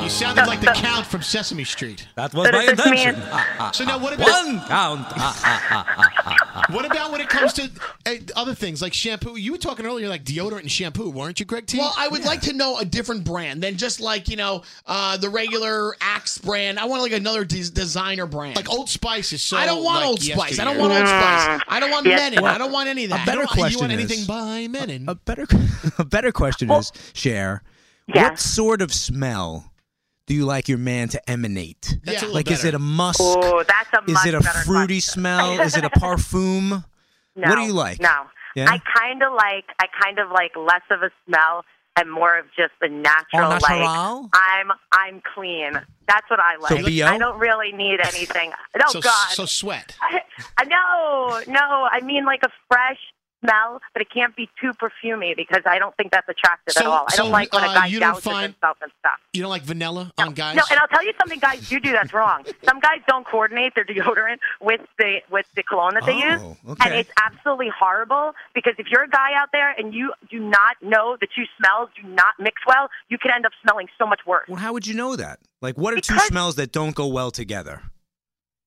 [0.05, 2.07] You sounded like the Count from Sesame Street.
[2.15, 3.15] That was So my does intention.
[3.31, 5.07] Ah, ah, So now what about One count.
[5.09, 5.41] Ah, ah,
[5.71, 6.67] ah, ah, ah, ah.
[6.75, 7.71] what about when it comes to
[8.05, 9.37] uh, other things like shampoo?
[9.37, 11.79] You were talking earlier like deodorant and shampoo, weren't you, Greg T?
[11.79, 15.17] Well, I would like to know a different brand than just like you know uh,
[15.17, 16.79] the regular Axe brand.
[16.79, 18.57] I want like another des- designer brand.
[18.57, 19.57] like Old Spice is so.
[19.57, 20.59] I don't want like, Old Spice.
[20.59, 21.61] I don't want Old Spice.
[21.67, 22.29] I don't want Yeah.
[22.31, 22.43] Mennen.
[22.43, 23.25] I don't want any of that.
[23.25, 25.09] better don't- question You want is- anything by Mennen?
[25.09, 25.47] A better,
[25.99, 27.63] a better question is, Cher.
[28.07, 28.17] Yes.
[28.33, 29.71] what sort of smell
[30.27, 31.99] do you like your man to emanate?
[32.05, 33.21] That's a little Like, is it a musk?
[33.23, 35.13] Oh, that's a Is it a fruity question.
[35.13, 35.61] smell?
[35.61, 36.85] Is it a parfum?
[37.37, 38.01] No, What do you like?
[38.01, 38.25] No.
[38.57, 38.67] Yeah?
[38.71, 41.65] I kind of like I kind of like less of a smell
[41.97, 44.31] and more of just the natural Au like natural?
[44.33, 45.73] I'm I'm clean.
[46.07, 46.71] That's what I like.
[46.71, 47.07] So BO?
[47.07, 48.53] I don't really need anything.
[48.81, 49.31] Oh so, god.
[49.31, 49.97] so sweat.
[50.01, 51.89] I no, no.
[51.91, 52.99] I mean like a fresh
[53.45, 56.91] smell, but it can't be too perfumey because I don't think that's attractive at So-
[56.91, 57.05] all.
[57.11, 59.19] I don't like when a uh, guy you don't douses find- himself and stuff.
[59.33, 60.57] You don't like vanilla on guys?
[60.57, 62.45] No, and I'll tell you something guys do do that's wrong.
[62.65, 66.57] Some guys don't coordinate their deodorant with the with the cologne that they Oh, use.
[66.71, 66.89] okay.
[66.91, 70.77] And it's absolutely horrible because if you're a guy out there and you do not
[70.83, 74.21] know the two smells do not mix well, you can end up smelling so much
[74.27, 74.47] worse.
[74.49, 75.41] Well, how would you know that?
[75.61, 77.83] Like, what are two smells that don't go well together?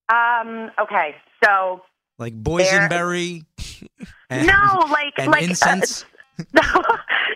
[0.09, 1.15] Um, okay.
[1.43, 1.81] So
[2.17, 3.45] Like boysenberry
[4.29, 6.05] and, no, like and like uh, incense?
[6.53, 6.61] no,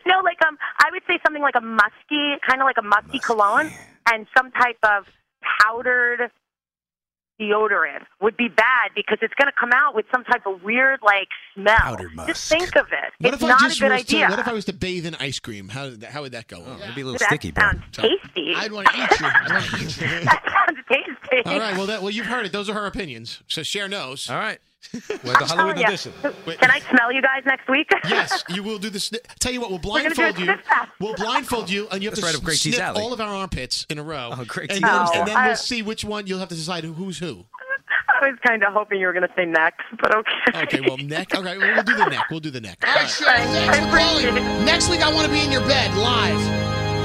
[0.05, 3.19] no, like um, I would say something like a musky, kind of like a musky
[3.19, 3.71] cologne,
[4.11, 5.05] and some type of
[5.59, 6.31] powdered
[7.41, 10.99] deodorant would be bad because it's going to come out with some type of weird
[11.01, 11.77] like smell.
[11.77, 12.27] Powdered musk.
[12.29, 13.11] Just think of it.
[13.19, 14.25] What it's if not I just a good was idea.
[14.27, 15.69] To, what if I was to bathe in ice cream?
[15.69, 16.63] How that, how would that go?
[16.65, 17.63] Oh, it'd be a little that sticky, bro.
[17.63, 18.53] sounds tasty.
[18.55, 19.27] I'd want to eat you.
[19.27, 20.07] I'd want to eat you.
[20.25, 21.49] that sounds tasty.
[21.49, 21.75] All right.
[21.75, 22.51] Well, that, well, you've heard it.
[22.51, 23.41] Those are her opinions.
[23.47, 24.29] So Cher knows.
[24.29, 24.59] All right.
[24.93, 25.87] With the I'm Halloween telling ya.
[25.87, 26.13] edition.
[26.21, 27.89] Can I smell you guys next week?
[28.09, 29.11] Yes, you will do this.
[29.39, 30.55] Tell you what, we'll gonna do blindfold a you.
[30.99, 33.01] We'll blindfold you, and you have That's to right up Greg T's sniff alley.
[33.01, 34.31] all of our armpits in a row.
[34.33, 35.17] Oh, Greg and T's then, alley.
[35.19, 37.45] and then oh, I- we'll see which one you'll have to decide who's who.
[38.21, 40.61] I was kind of hoping you were going to say next, but okay.
[40.63, 41.33] Okay, well, neck.
[41.33, 42.25] Okay, well, we'll do the neck.
[42.29, 42.77] We'll do the neck.
[42.83, 43.47] All All right, right.
[43.47, 44.65] Thanks for calling.
[44.65, 46.37] Next week, I want to be in your bed live.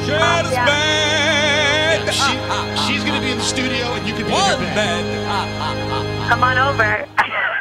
[0.07, 0.67] Cher's Yeah.
[0.67, 2.13] bed.
[2.13, 4.75] She, she's going to be in the studio, and you can be in her bed.
[4.75, 5.27] bed.
[5.29, 7.07] Ah, ah, ah, Come on over.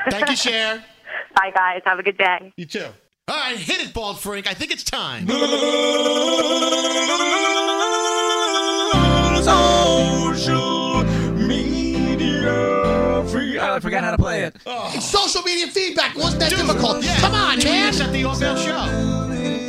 [0.10, 0.84] Thank you, Cher.
[1.36, 1.82] Bye, guys.
[1.86, 2.54] Have a good day.
[2.58, 2.88] You too.
[3.28, 4.48] All right, hit it, Bald Frank.
[4.48, 5.28] I think it's time.
[9.44, 11.04] Social
[11.36, 13.60] media free.
[13.60, 14.56] I forgot how to play it.
[14.56, 15.00] It's oh.
[15.00, 16.16] social media feedback.
[16.16, 17.04] Wasn't that Dude, difficult?
[17.04, 17.20] yeah.
[17.20, 17.90] Come on, Tweet man.
[17.90, 19.65] us at the Off-Air Show.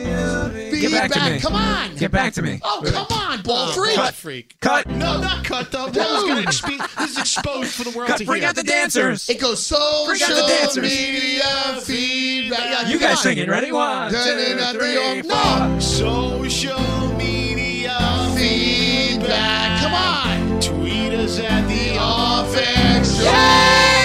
[0.91, 1.41] Get back to me.
[1.41, 1.97] Come on.
[1.97, 2.61] Get back to me.
[2.63, 3.97] Oh, come on, ball Oh, freak.
[3.97, 4.61] Bald Freak.
[4.61, 4.87] Cut.
[4.89, 5.89] No, not cut though.
[5.89, 8.19] That was gonna expe- this is exposed for the world Cut.
[8.19, 8.49] to Bring hear.
[8.51, 9.29] out the dancers.
[9.29, 10.83] It goes social Bring out the dancers.
[10.83, 12.61] media feedback.
[12.61, 13.23] Yeah, You guys on.
[13.23, 13.49] singing.
[13.51, 13.73] Ready?
[13.73, 15.69] One, two, Turning three, off- four.
[15.75, 15.81] No.
[15.81, 17.97] Social media
[18.37, 19.81] Feedback.
[19.83, 20.61] Come on.
[20.61, 23.21] Tweet us at the Offense.
[23.23, 23.33] Yeah, right.
[23.33, 23.96] You guys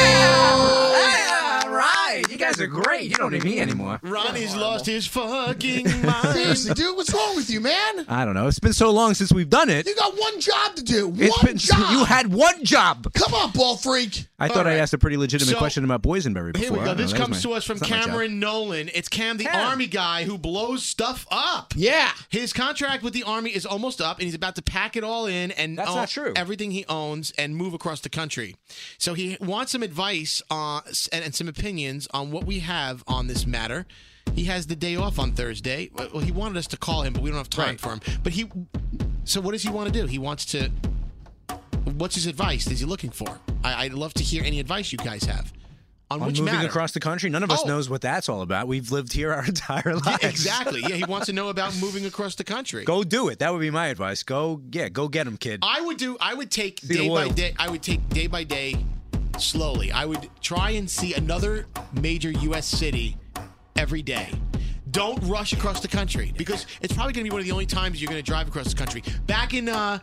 [2.62, 3.10] are great.
[3.10, 4.00] You don't need me anymore.
[4.04, 6.28] Ronnie's lost his fucking mind.
[6.34, 8.06] Seriously, dude, what's wrong with you, man?
[8.08, 8.47] I don't know.
[8.47, 9.86] It's been so long since we've done it.
[9.88, 11.13] You got one job to do.
[11.17, 11.91] It's one been job.
[11.91, 13.12] you had one job.
[13.13, 14.28] Come on, ball freak.
[14.41, 16.63] I thought I asked a pretty legitimate So, question about boysenberry before.
[16.63, 16.86] Here we go.
[16.86, 18.06] know, This comes my- to us from it's not my job.
[18.08, 18.89] Cameron Nolan.
[18.93, 19.67] It's Cam, the Cam.
[19.69, 21.73] Army guy who blows stuff up.
[21.75, 22.10] Yeah.
[22.30, 25.25] His contract with the Army is almost up, and he's about to pack it all
[25.27, 26.34] in and That's own not true.
[26.36, 28.56] everything he owns and move across the country.
[28.97, 33.27] So he wants some advice uh, and, and some opinions on what we have on
[33.27, 33.86] this matter.
[34.36, 35.89] He has the day off on Thursday.
[35.93, 37.80] Well, he wanted us to call him, but we don't have time Right.
[37.80, 38.01] for him.
[38.23, 38.49] But he,
[39.23, 40.08] so what does he want to do?
[40.08, 40.69] He wants to.
[41.86, 42.67] What's his advice?
[42.67, 43.39] Is he looking for?
[43.63, 45.52] I, I'd love to hear any advice you guys have
[46.10, 46.67] on, On which moving matter.
[46.67, 47.67] across the country, none of us Oh.
[47.67, 48.67] knows what that's all about.
[48.67, 50.82] We've lived here our entire Yeah, exactly.
[50.82, 52.84] Yeah, he wants to know about moving across the country.
[52.84, 53.39] Go do it.
[53.39, 54.22] That would be my advice.
[54.24, 55.60] Go, yeah, go get him, kid.
[55.63, 56.17] I would do.
[56.20, 57.54] I would take See day by day.
[57.58, 58.76] I would take day by day
[59.38, 59.91] slowly.
[59.91, 62.67] I would try and see another major U.S.
[62.67, 63.17] city
[63.76, 64.30] every day.
[64.91, 67.65] Don't rush across the country because it's probably going to be one of the only
[67.65, 69.02] times you're going to drive across the country.
[69.26, 70.00] Back in uh,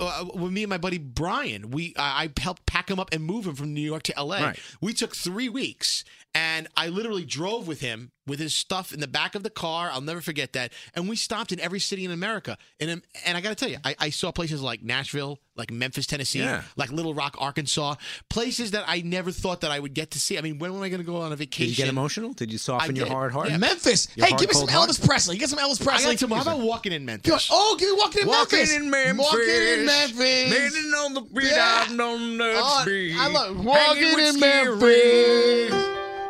[0.00, 3.22] uh, with me and my buddy Brian, we I I helped pack him up and
[3.24, 4.42] move him from New York to L.A.
[4.42, 4.58] Right.
[4.80, 9.08] We took three weeks, and I literally drove with him with his stuff in the
[9.08, 9.88] back of the car.
[9.90, 10.72] I'll never forget that.
[10.94, 12.58] And we stopped in every city in America.
[12.78, 15.70] And um, and I got to tell you, I, I saw places like Nashville, like
[15.70, 16.62] Memphis, Tennessee, Yeah.
[16.76, 17.94] like Little Rock, Arkansas,
[18.28, 20.36] places that I never thought that I would get to see.
[20.36, 21.70] I mean, when am I going to go on a Did vacation?
[21.70, 22.34] you get emotional?
[22.34, 23.48] Did you soften I your hard heart?
[23.48, 23.56] Yeah.
[23.56, 24.08] Memphis.
[24.14, 24.90] Your hey, hard, give me some cold heart?
[24.90, 25.38] Elvis Presley.
[25.38, 26.12] Get some Elvis I Presley.
[26.12, 27.48] got some, how about walking in Memphis?
[27.50, 28.76] Oh, give me walking in Walking Memphis.
[28.76, 29.18] in Memphis.
[29.24, 30.52] Walking in Memphis.
[30.52, 31.86] Landing on the beat Yeah.
[31.88, 33.14] out on the Oh, street.
[33.16, 35.77] I love walking with in Skeery.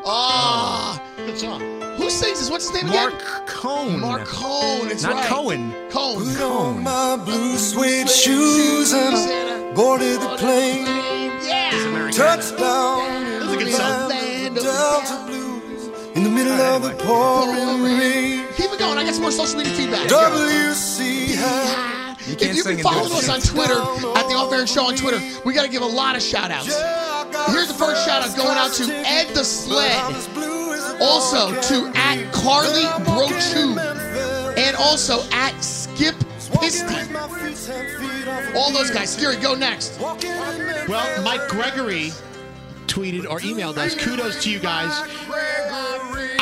[0.09, 1.01] Memphis.
[1.01, 1.61] Oh, Good song.
[1.97, 2.51] who sings this?
[2.51, 3.11] What's his name again?
[3.11, 3.47] Mark again?
[3.47, 4.01] Cohn.
[4.01, 4.91] Marc Cohn.
[4.91, 5.27] It's Not right.
[5.27, 5.73] Cohen.
[5.91, 6.35] Cohn.
[6.37, 6.83] Cohn.
[6.83, 10.87] My blue suede shoes and I boarded the plane.
[11.47, 11.71] Yeah.
[12.13, 14.09] Touchdown That's a good song.
[14.55, 18.47] Delta Blues in the middle of the pouring rain.
[18.57, 18.99] Keep it going.
[18.99, 20.09] I got some more social media feedback.
[20.09, 21.35] WC You
[22.33, 23.19] If can't you've sing been and do following it.
[23.19, 23.79] us on Twitter
[24.19, 26.51] at the Off Air Show on Twitter, we got to give a lot of shout
[26.51, 26.75] outs.
[27.51, 29.97] Here's the first shout out going out to Ed the Sled.
[31.01, 33.77] Also to at Carly Brochu.
[34.57, 36.15] And also at Skip
[36.61, 37.15] Pisty.
[38.57, 39.17] All those guys.
[39.17, 39.99] Skeery, go next.
[40.01, 42.13] Well, Mike Gregory
[42.87, 43.95] tweeted or emailed us.
[43.95, 44.93] Kudos to you guys.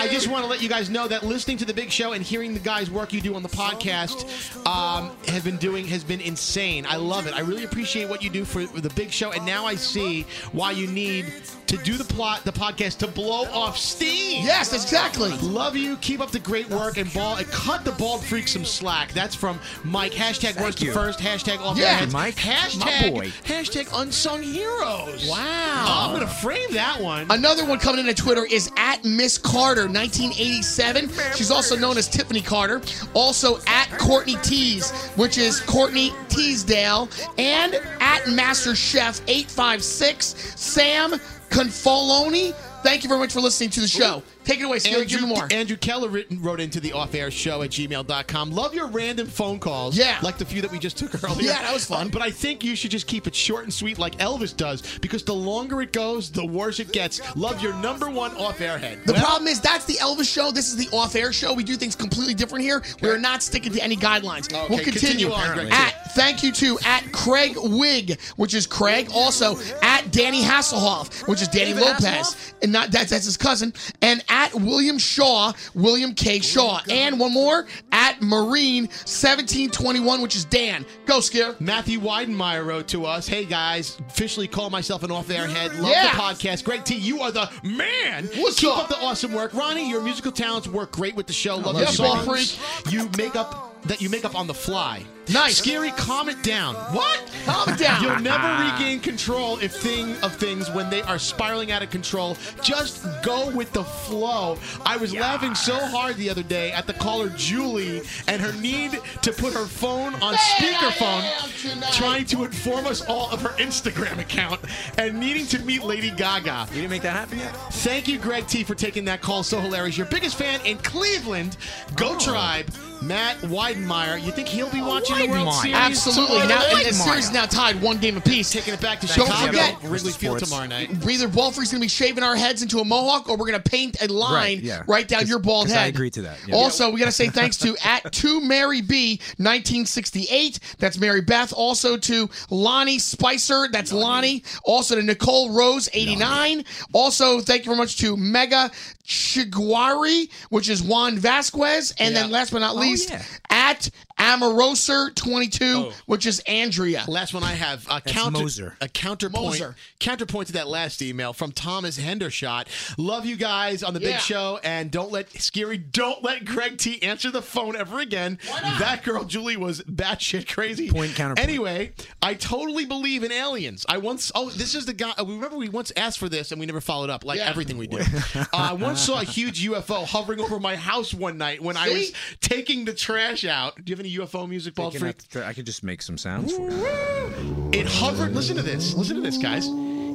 [0.07, 2.23] I just want to let you guys know that listening to the big show and
[2.23, 5.11] hearing the guys' work you do on the podcast um,
[5.42, 6.87] been doing has been insane.
[6.88, 7.35] I love it.
[7.35, 10.71] I really appreciate what you do for the big show, and now I see why
[10.71, 11.25] you need
[11.68, 14.44] to do the plot, the podcast, to blow off steam.
[14.44, 15.31] Yes, exactly.
[15.38, 15.96] Love you.
[15.98, 19.12] Keep up the great work and ball and cut the bald freak some slack.
[19.12, 20.12] That's from Mike.
[20.12, 20.92] Hashtag worst to you.
[20.92, 21.18] first.
[21.18, 22.12] Hashtag off Yeah, air heads.
[22.12, 22.37] Mike.
[22.37, 23.26] Hashtag My boy.
[23.44, 25.26] hashtag unsung heroes.
[25.29, 25.37] Wow.
[25.38, 27.26] Oh, I'm gonna frame that one.
[27.31, 31.11] Another one coming in at Twitter is at Miss Carter, 1987.
[31.35, 32.81] She's also known as Tiffany Carter.
[33.14, 37.09] Also at Courtney Tees, which is Courtney Teasdale.
[37.38, 41.14] And at Master Chef 856, Sam
[41.51, 42.55] Confoloni.
[42.83, 44.23] Thank you very much for listening to the show.
[44.47, 45.09] Take it away, Skeery.
[45.09, 45.49] Give me more.
[45.51, 48.53] Andrew Keller written, wrote into the off-air show at gmail.com.
[48.53, 49.99] Love your random phone calls.
[49.99, 50.19] Yeah.
[50.23, 51.49] Like the few that we just took earlier.
[51.49, 52.07] Yeah, that was fun.
[52.07, 54.99] Uh, but I think you should just keep it short and sweet like Elvis does
[55.01, 57.21] because the longer it goes, the worse it gets.
[57.37, 59.01] Love your number one off-air head.
[59.05, 60.53] The Well, problem is that's the Elvis show.
[60.53, 61.53] This is the off-air show.
[61.53, 62.85] We do things completely different here.
[63.03, 64.47] We are not sticking to any guidelines.
[64.53, 65.29] Okay, we'll continue.
[65.29, 69.09] continue on, At thank you to at Craig Wig, which is Craig.
[69.13, 72.53] Also at Danny Hasselhoff, which is Danny David Lopez, Hasselhoff?
[72.63, 73.73] and not that's that's his cousin.
[74.03, 80.20] And at William Shaw, William K Shaw, and one more at Marine seventeen twenty one,
[80.22, 80.85] which is Dan.
[81.07, 81.55] Go Scare.
[81.61, 85.75] Matthew Weidenmeyer wrote to us, "Hey guys, officially call myself an off-air head.
[85.79, 86.12] Love Yeah.
[86.14, 86.64] the podcast.
[86.64, 88.29] Greg T, you are the man.
[88.37, 88.79] What's Keep up?
[88.85, 89.88] up the awesome work, Ronnie.
[89.88, 91.57] Your musical talents work great with the show.
[91.57, 92.59] Love love your songs.
[92.90, 95.05] You make up that you make up on the fly.
[95.29, 95.61] Nice.
[95.61, 96.75] Skeery, calm it down.
[96.75, 97.31] What?
[97.45, 98.03] Calm it down.
[98.03, 98.77] You'll never ah.
[98.79, 102.37] regain control if thing of things when they are spiraling out of control.
[102.62, 104.59] Just go with the flow.
[104.85, 108.99] I was laughing so hard the other day at the caller Julie and her need
[109.23, 114.61] to put her phone on speakerphone, trying to inform us all of her Instagram account
[114.99, 116.67] and needing to meet Lady Gaga.
[116.71, 117.55] You didn't make that happen yet?
[117.73, 119.43] Thank you, Greg T, for taking that call.
[119.43, 119.97] So hilarious.
[119.97, 121.57] Your biggest fan in Cleveland.
[121.95, 122.19] Go Oh.
[122.19, 122.67] Tribe.
[123.03, 124.23] Matt Weidenmeyer.
[124.25, 125.62] You think he'll be watching the World Weidenmeyer.
[125.62, 125.74] Series?
[125.76, 126.38] Absolutely.
[126.38, 126.72] Now night?
[126.76, 128.50] and the series is now tied one game apiece.
[128.50, 130.90] Taking it back to Don't Chicago, forget- Wrigley Field tomorrow night.
[131.09, 133.70] Either Ballfreak's going to be shaving our heads into a mohawk, or we're going to
[133.70, 134.83] paint a line Right, yeah.
[134.87, 135.79] right down 'Cause- your bald head.
[135.79, 136.55] I agree to that, yeah.
[136.55, 140.59] Also, we got to say thanks to at to Mary B 1968.
[140.79, 141.52] That's Mary Beth.
[141.52, 143.68] Also to Lonnie Spicer.
[143.70, 144.42] That's Lonnie.
[144.64, 146.64] Also to Nicole Rose 89.
[146.92, 148.70] Also, thank you very much to Mega
[149.07, 153.23] Chiguari, which is Juan Vasquez, and then last but not Oh, least yeah.
[153.51, 153.88] at
[154.19, 157.05] Amoroser 22, which is Andrea.
[157.07, 158.77] Last one I have a counter Moser.
[158.81, 159.77] a counterpoint Moser.
[160.01, 162.66] counterpoint to that last email from Thomas Hendershot.
[162.99, 164.12] Love you guys on the Yeah.
[164.12, 168.38] big show and don't let Skeery don't let Greg T answer the phone ever again.
[168.79, 170.90] That girl Julie was batshit crazy.
[170.90, 171.47] Point, counterpoint.
[171.47, 171.92] Anyway,
[172.23, 173.85] I totally believe in aliens.
[173.88, 176.59] I once oh this is the guy uh, remember we once asked for this and
[176.61, 177.51] we never followed up like Yeah.
[177.51, 177.99] everything we do.
[178.35, 181.89] uh, I once saw a huge UFO hovering over my house one night when I
[181.89, 183.77] was taking the trash out.
[183.77, 185.17] Do you have any UFO music, Bald Taking Freak?
[185.17, 187.71] out the tra- I could just make some sounds for you.
[187.73, 188.35] It hovered.
[188.35, 188.95] Listen to this.
[188.95, 189.67] Listen to this, guys.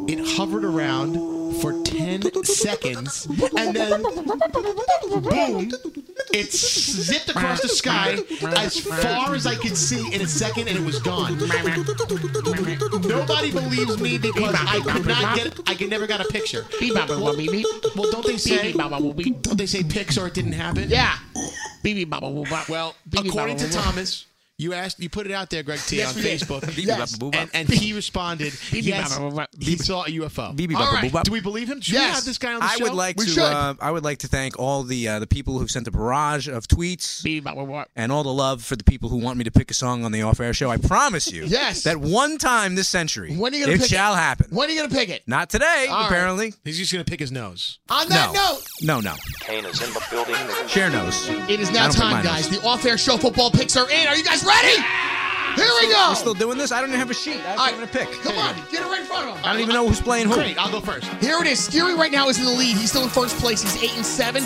[0.07, 1.15] It hovered around
[1.59, 3.25] for 10 seconds
[3.57, 4.01] and then
[5.21, 5.71] boom
[6.33, 8.19] It zipped across the sky
[8.57, 11.37] as far as I could see in a second, and it was gone.
[13.07, 15.59] Nobody believes me because I could not get.
[15.67, 16.65] I could never got a picture.
[16.79, 17.35] Well,
[17.95, 18.71] well, don't they say?
[18.71, 20.89] Don't they say pics or it didn't happen?
[20.89, 21.17] Yeah.
[22.69, 24.25] Well, according to Thomas.
[24.61, 26.21] You asked, you put it out there, Greg T, Yes, on.
[26.21, 27.17] Facebook, Yes.
[27.33, 29.17] and, and he responded, yes,
[29.59, 30.55] he saw a UFO.
[30.55, 31.23] Beep, beep, All bop, right, boop, bop.
[31.23, 31.81] do we believe him?
[31.81, 32.15] Should we Yes.
[32.17, 32.83] have this guy on the I show?
[32.83, 33.31] would like We to.
[33.31, 33.41] should.
[33.41, 36.47] Uh, I would like to thank all the uh, the people who sent a barrage
[36.47, 37.25] of tweets
[37.95, 40.11] and all the love for the people who want me to pick a song on
[40.11, 40.69] the off-air show.
[40.69, 41.81] I promise you, Yes.
[41.83, 44.17] that one time this century, When are you gonna it pick shall it?
[44.17, 44.47] happen.
[44.51, 45.23] When are you gonna pick it?
[45.25, 46.05] Not today, All right.
[46.05, 46.53] apparently.
[46.63, 47.79] He's just going to pick his nose.
[47.89, 48.41] On that No.
[48.53, 49.15] note, No, no.
[49.39, 50.35] Kane is in the building.
[50.67, 51.27] Cher knows.
[51.49, 52.51] it is now time, guys.
[52.51, 52.59] nose.
[52.61, 54.07] The off-air show football picks are in.
[54.07, 54.50] Are you guys ready?
[54.51, 55.10] ready?
[55.55, 56.07] Here we go.
[56.09, 56.71] We're still doing this.
[56.71, 57.39] I don't even have a sheet.
[57.45, 58.21] I All don't even have a pick.
[58.23, 59.45] Come on, get it right in front of him.
[59.45, 60.35] I don't even know who's playing who.
[60.35, 61.05] Great, I'll go first.
[61.23, 61.59] Here it is.
[61.67, 62.77] Skeery right now is in the lead.
[62.77, 63.61] He's still in first place.
[63.61, 64.43] He's eight and seven.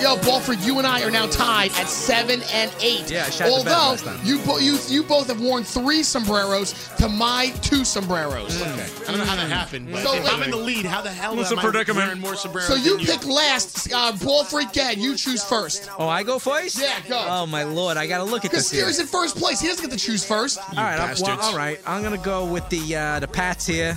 [0.00, 3.10] Yo, Balford, you and I are now tied at seven and eight.
[3.10, 4.20] Yeah, I shot the bed Although last time.
[4.24, 8.60] you, bo- you you both have worn three sombreros to my two sombreros.
[8.60, 8.86] Okay.
[9.04, 11.00] I don't know how that happened, but So if wait- I'm in the lead, how
[11.02, 12.06] the hell What's am the I predicament?
[12.06, 13.92] wearing more sombreros So you than pick last.
[13.92, 14.98] Uh, Ball freak dad.
[14.98, 15.90] You choose first.
[15.98, 16.78] Oh, I go first?
[16.80, 17.24] Yeah, go.
[17.28, 17.96] Oh, my lord.
[17.96, 18.82] I got to look at Because this here.
[18.86, 19.60] Skeery's in first place.
[19.60, 20.24] He doesn't get to choose
[20.56, 20.78] first.
[20.78, 21.80] All right, I'm, well, all right.
[21.86, 23.96] I'm gonna go with the uh, the Pats here.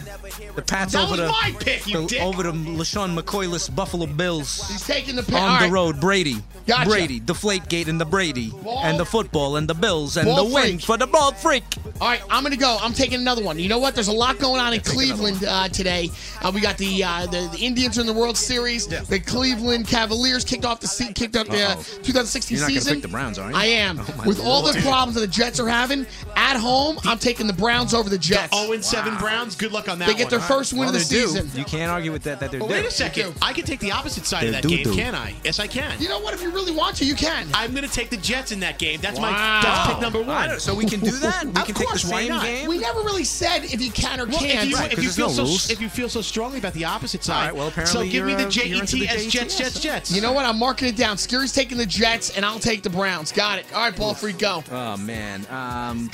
[0.56, 2.22] The Pats That over was the, my pick, you the- dick.
[2.22, 4.68] over the LeSean McCoyless Buffalo Bills.
[4.70, 5.36] He's taking the pick.
[5.36, 5.72] On All the right.
[5.72, 6.38] road, Brady.
[6.68, 6.90] Gotcha.
[6.90, 8.52] Brady, Deflate Gate and the Brady.
[8.52, 10.82] Ball- and the football and the Bills and Ball the win freak.
[10.82, 11.64] for the ball freak.
[12.00, 12.78] All right, I'm gonna go.
[12.82, 13.58] I'm taking another one.
[13.60, 13.96] You know what?
[13.96, 16.10] There's a lot going on in Cleveland uh, today.
[16.42, 18.88] Uh, we got the, uh, the the Indians are in the World Series.
[18.88, 21.82] The Cleveland Cavaliers kicked off the se- kicked off the uh, Uh-oh.
[22.04, 22.94] 2016 You're not gonna season.
[22.96, 23.56] pick the Browns, are you?
[23.56, 24.00] I am.
[24.00, 26.06] Oh, my With all the problems that the Jets are having
[26.42, 28.56] at home, I'm taking the Browns over the Jets.
[28.58, 29.56] 0 and 7 Browns.
[29.56, 30.30] Good luck on that They get one.
[30.32, 31.28] their first win Well, of the they're due.
[31.28, 31.52] season.
[31.56, 32.40] You can't argue with that.
[32.40, 32.76] That they're Well, due.
[32.76, 33.36] wait a second.
[33.42, 34.96] I can take the opposite side of They're that game, doo-doo.
[34.98, 35.36] can I?
[35.44, 36.02] Yes, I can.
[36.02, 36.34] You know what?
[36.34, 37.48] If you really want to, you can.
[37.54, 39.00] I'm going to take the Jets in that game.
[39.02, 39.32] That's Wow.
[39.32, 40.60] my that's pick number one.
[40.60, 41.46] so we can do that.
[41.46, 42.44] We Of can take the course, why same not?
[42.44, 42.68] game.
[42.68, 44.64] We never really said if you can or Well, can't.
[44.64, 45.70] if you, Right, if 'cause you feel no so rules.
[45.70, 48.26] if you feel so strongly about the opposite side, All right, well, apparently so give
[48.26, 49.58] me you're, the J into the Jets, JETS.
[49.58, 50.12] Jets, Jets.
[50.12, 50.46] You know what?
[50.46, 51.18] I'm marking it down.
[51.18, 53.32] Skeery's taking the Jets, and I'll take the Browns.
[53.32, 53.66] Got it.
[53.76, 54.64] All right, ball free, go.
[54.72, 55.46] Oh man.
[55.50, 56.10] Um.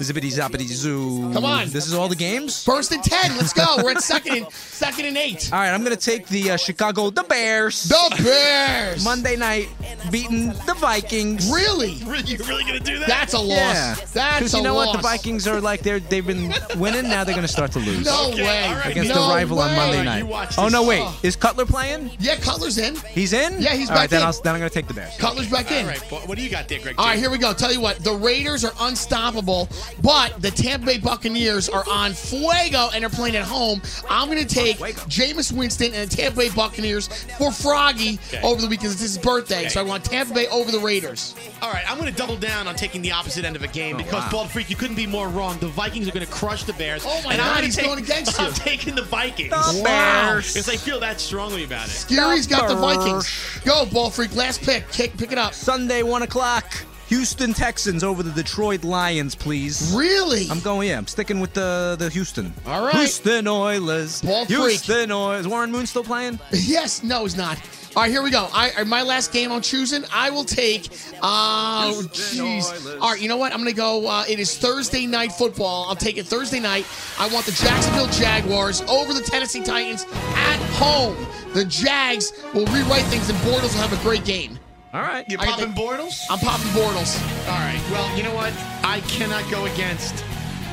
[0.00, 1.32] Zippity zoo.
[1.32, 1.68] Come on.
[1.70, 2.62] This is all the games.
[2.64, 3.36] First and ten.
[3.36, 3.76] Let's go.
[3.82, 5.50] We're at second and second and eight.
[5.52, 7.84] All right, I'm gonna take the uh, Chicago the Bears.
[7.84, 9.04] The Bears.
[9.04, 9.68] Monday night
[10.10, 11.50] beating the Vikings.
[11.50, 11.92] Really?
[12.22, 13.08] You're really going to do that?
[13.08, 13.48] That's a loss.
[13.58, 14.88] Yeah, That's a you know loss.
[14.88, 14.96] what?
[14.96, 17.02] The Vikings are like they're they've been winning.
[17.08, 18.72] Now they're gonna start to lose No Okay, way.
[18.72, 18.86] right.
[18.86, 19.74] against no the rival on.
[19.76, 20.54] Monday night.
[20.58, 22.10] Oh no, wait, is Cutler playing?
[22.18, 22.96] Yeah, Cutler's in.
[23.10, 23.60] He's in.
[23.60, 24.26] Yeah, he's All right, back then in.
[24.26, 25.16] I'll, then I'm gonna take the Bears.
[25.18, 25.84] Cutler's back in.
[25.84, 26.94] All right, what do you got there, Greg?
[26.98, 27.52] All right, here we go.
[27.52, 29.68] Tell you what, the Raiders are unstoppable,
[30.02, 33.82] but the Tampa Bay Buccaneers are on fuego and they're playing at home.
[34.08, 37.08] I'm going to take Jameis Winston and the Tampa Bay Buccaneers
[37.38, 38.92] for Froggy over the weekend.
[38.92, 41.34] It's his birthday, so I want Tampa Bay over the Raiders.
[41.60, 43.96] All right, I'm going to double down on taking the opposite end of a game
[43.96, 44.30] Oh, because wow.
[44.30, 45.58] Bald Freak, you couldn't be more wrong.
[45.58, 47.04] The Vikings are going to crush the Bears.
[47.06, 48.46] Oh, my and I'm God, gonna he's take- going against you.
[48.46, 49.50] I'm taking the Vikings.
[49.50, 49.84] The Wow.
[49.84, 50.52] Bears.
[50.52, 52.06] Because I feel that strongly about it.
[52.08, 53.30] Gary's got the Vikings.
[53.64, 54.34] Go, ball freak.
[54.34, 54.90] Last pick.
[54.90, 55.54] Kick, pick it up.
[55.54, 56.72] Sunday, one o'clock.
[57.08, 59.92] Houston Texans over the Detroit Lions, please.
[59.94, 60.46] Really?
[60.50, 60.88] I'm going.
[60.88, 62.54] Yeah, I'm sticking with the the Houston.
[62.66, 62.94] All right.
[62.94, 64.22] Houston Oilers.
[64.22, 64.58] Ball freak.
[64.58, 65.40] Houston Oilers.
[65.40, 66.38] Is Warren Moon still playing?
[66.52, 67.58] Yes, no, he's not.
[67.94, 68.48] All right, here we go.
[68.52, 70.04] I, I- my last game I'm choosing.
[70.12, 70.88] I will take.
[71.22, 72.98] Oh, jeez.
[73.00, 73.52] All right, you know what?
[73.52, 74.06] I'm gonna go.
[74.08, 75.86] Uh, it is Thursday night football.
[75.88, 76.86] I'll take it Thursday night.
[77.18, 81.16] I want the Jacksonville Jaguars over the Tennessee Titans at home.
[81.52, 84.58] The Jags will rewrite things, and Bortles will have a great game.
[84.94, 85.28] All right.
[85.28, 86.18] You I popping the- Bortles?
[86.30, 87.20] I'm popping Bortles.
[87.46, 87.80] All right.
[87.90, 88.52] Well, you know what?
[88.82, 90.24] I cannot go against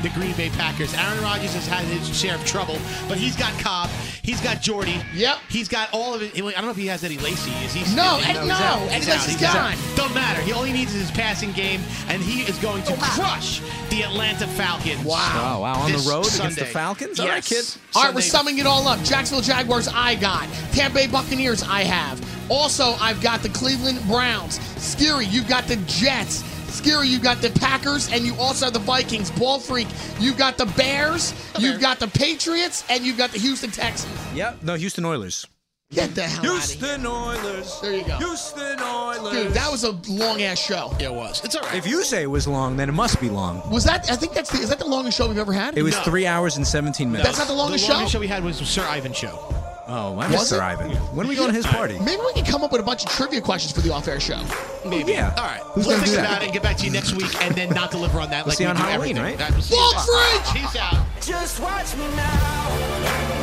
[0.01, 0.93] the Green Bay Packers.
[0.93, 2.78] Aaron Rodgers has had his share of trouble,
[3.09, 3.89] but he's got Cobb.
[4.22, 4.99] He's got Jordy.
[5.13, 5.38] Yep.
[5.49, 6.36] He's got all of it.
[6.36, 7.51] I don't know if he has Eddie Lacy.
[7.65, 7.95] Is he?
[7.95, 8.80] No, is he- Ed- no, out.
[8.89, 9.15] Eddie He's out.
[9.15, 9.53] Lacy's He's out.
[9.53, 9.78] gone.
[9.95, 10.41] Don't matter.
[10.41, 14.03] He all he needs is his passing game, and he is going to crush the
[14.03, 15.03] Atlanta Falcons.
[15.03, 15.55] Wow.
[15.57, 15.74] Oh, wow.
[15.82, 16.65] On the road against the Sunday.
[16.65, 17.20] Falcons?
[17.20, 17.74] All right, Yes.
[17.76, 17.82] kid.
[17.95, 19.01] All right, we're summing it all up.
[19.03, 20.47] Jacksonville Jaguars, I got.
[20.72, 22.20] Tampa Bay Buccaneers, I have.
[22.49, 24.59] Also, I've got the Cleveland Browns.
[24.78, 26.43] Skeery, you've got the Jets.
[26.72, 29.32] Skeery, you've got the Packers, and you also have the Vikings.
[29.32, 29.88] Ball freak,
[30.20, 34.13] you've got the Bears, you've got the Patriots, and you've got the Houston Texans.
[34.36, 34.63] Yep.
[34.63, 35.45] No, Houston Oilers.
[35.91, 36.88] Get the hell out of here.
[36.88, 37.80] Houston Oilers.
[37.82, 38.15] There you go.
[38.17, 39.34] Houston Oilers.
[39.34, 40.93] Dude, that was a long ass show.
[40.99, 41.43] Yeah, it was.
[41.43, 41.74] It's all right.
[41.76, 43.67] If you say it was long, then it must be long.
[43.72, 44.09] Was that?
[44.11, 44.59] I think that's the.
[44.59, 45.76] Is that the longest show we've ever had?
[45.80, 46.03] It was No.
[46.03, 47.28] three hours and 17 minutes.
[47.28, 48.17] That's not the longest the longest show?
[48.17, 49.39] show we had was Sir Ivan show.
[49.91, 50.61] Oh, I Was miss Sir it?
[50.61, 50.91] Ivan.
[51.15, 51.97] When are we going to his party?
[51.99, 54.39] Maybe we can come up with a bunch of trivia questions for the off-air show.
[54.87, 55.13] Maybe.
[55.13, 55.33] yeah.
[55.35, 55.61] All right.
[55.73, 56.25] Who's we'll gonna think do that?
[56.29, 58.45] about it and get back to you next week, and then not deliver on that
[58.45, 59.39] We'll like see we on do Halloween, everything.
[59.39, 59.51] right?
[59.51, 60.43] All we'll see you Bald then.
[60.53, 60.63] freak!
[60.63, 61.05] Peace out.
[61.21, 63.38] Just watch me now.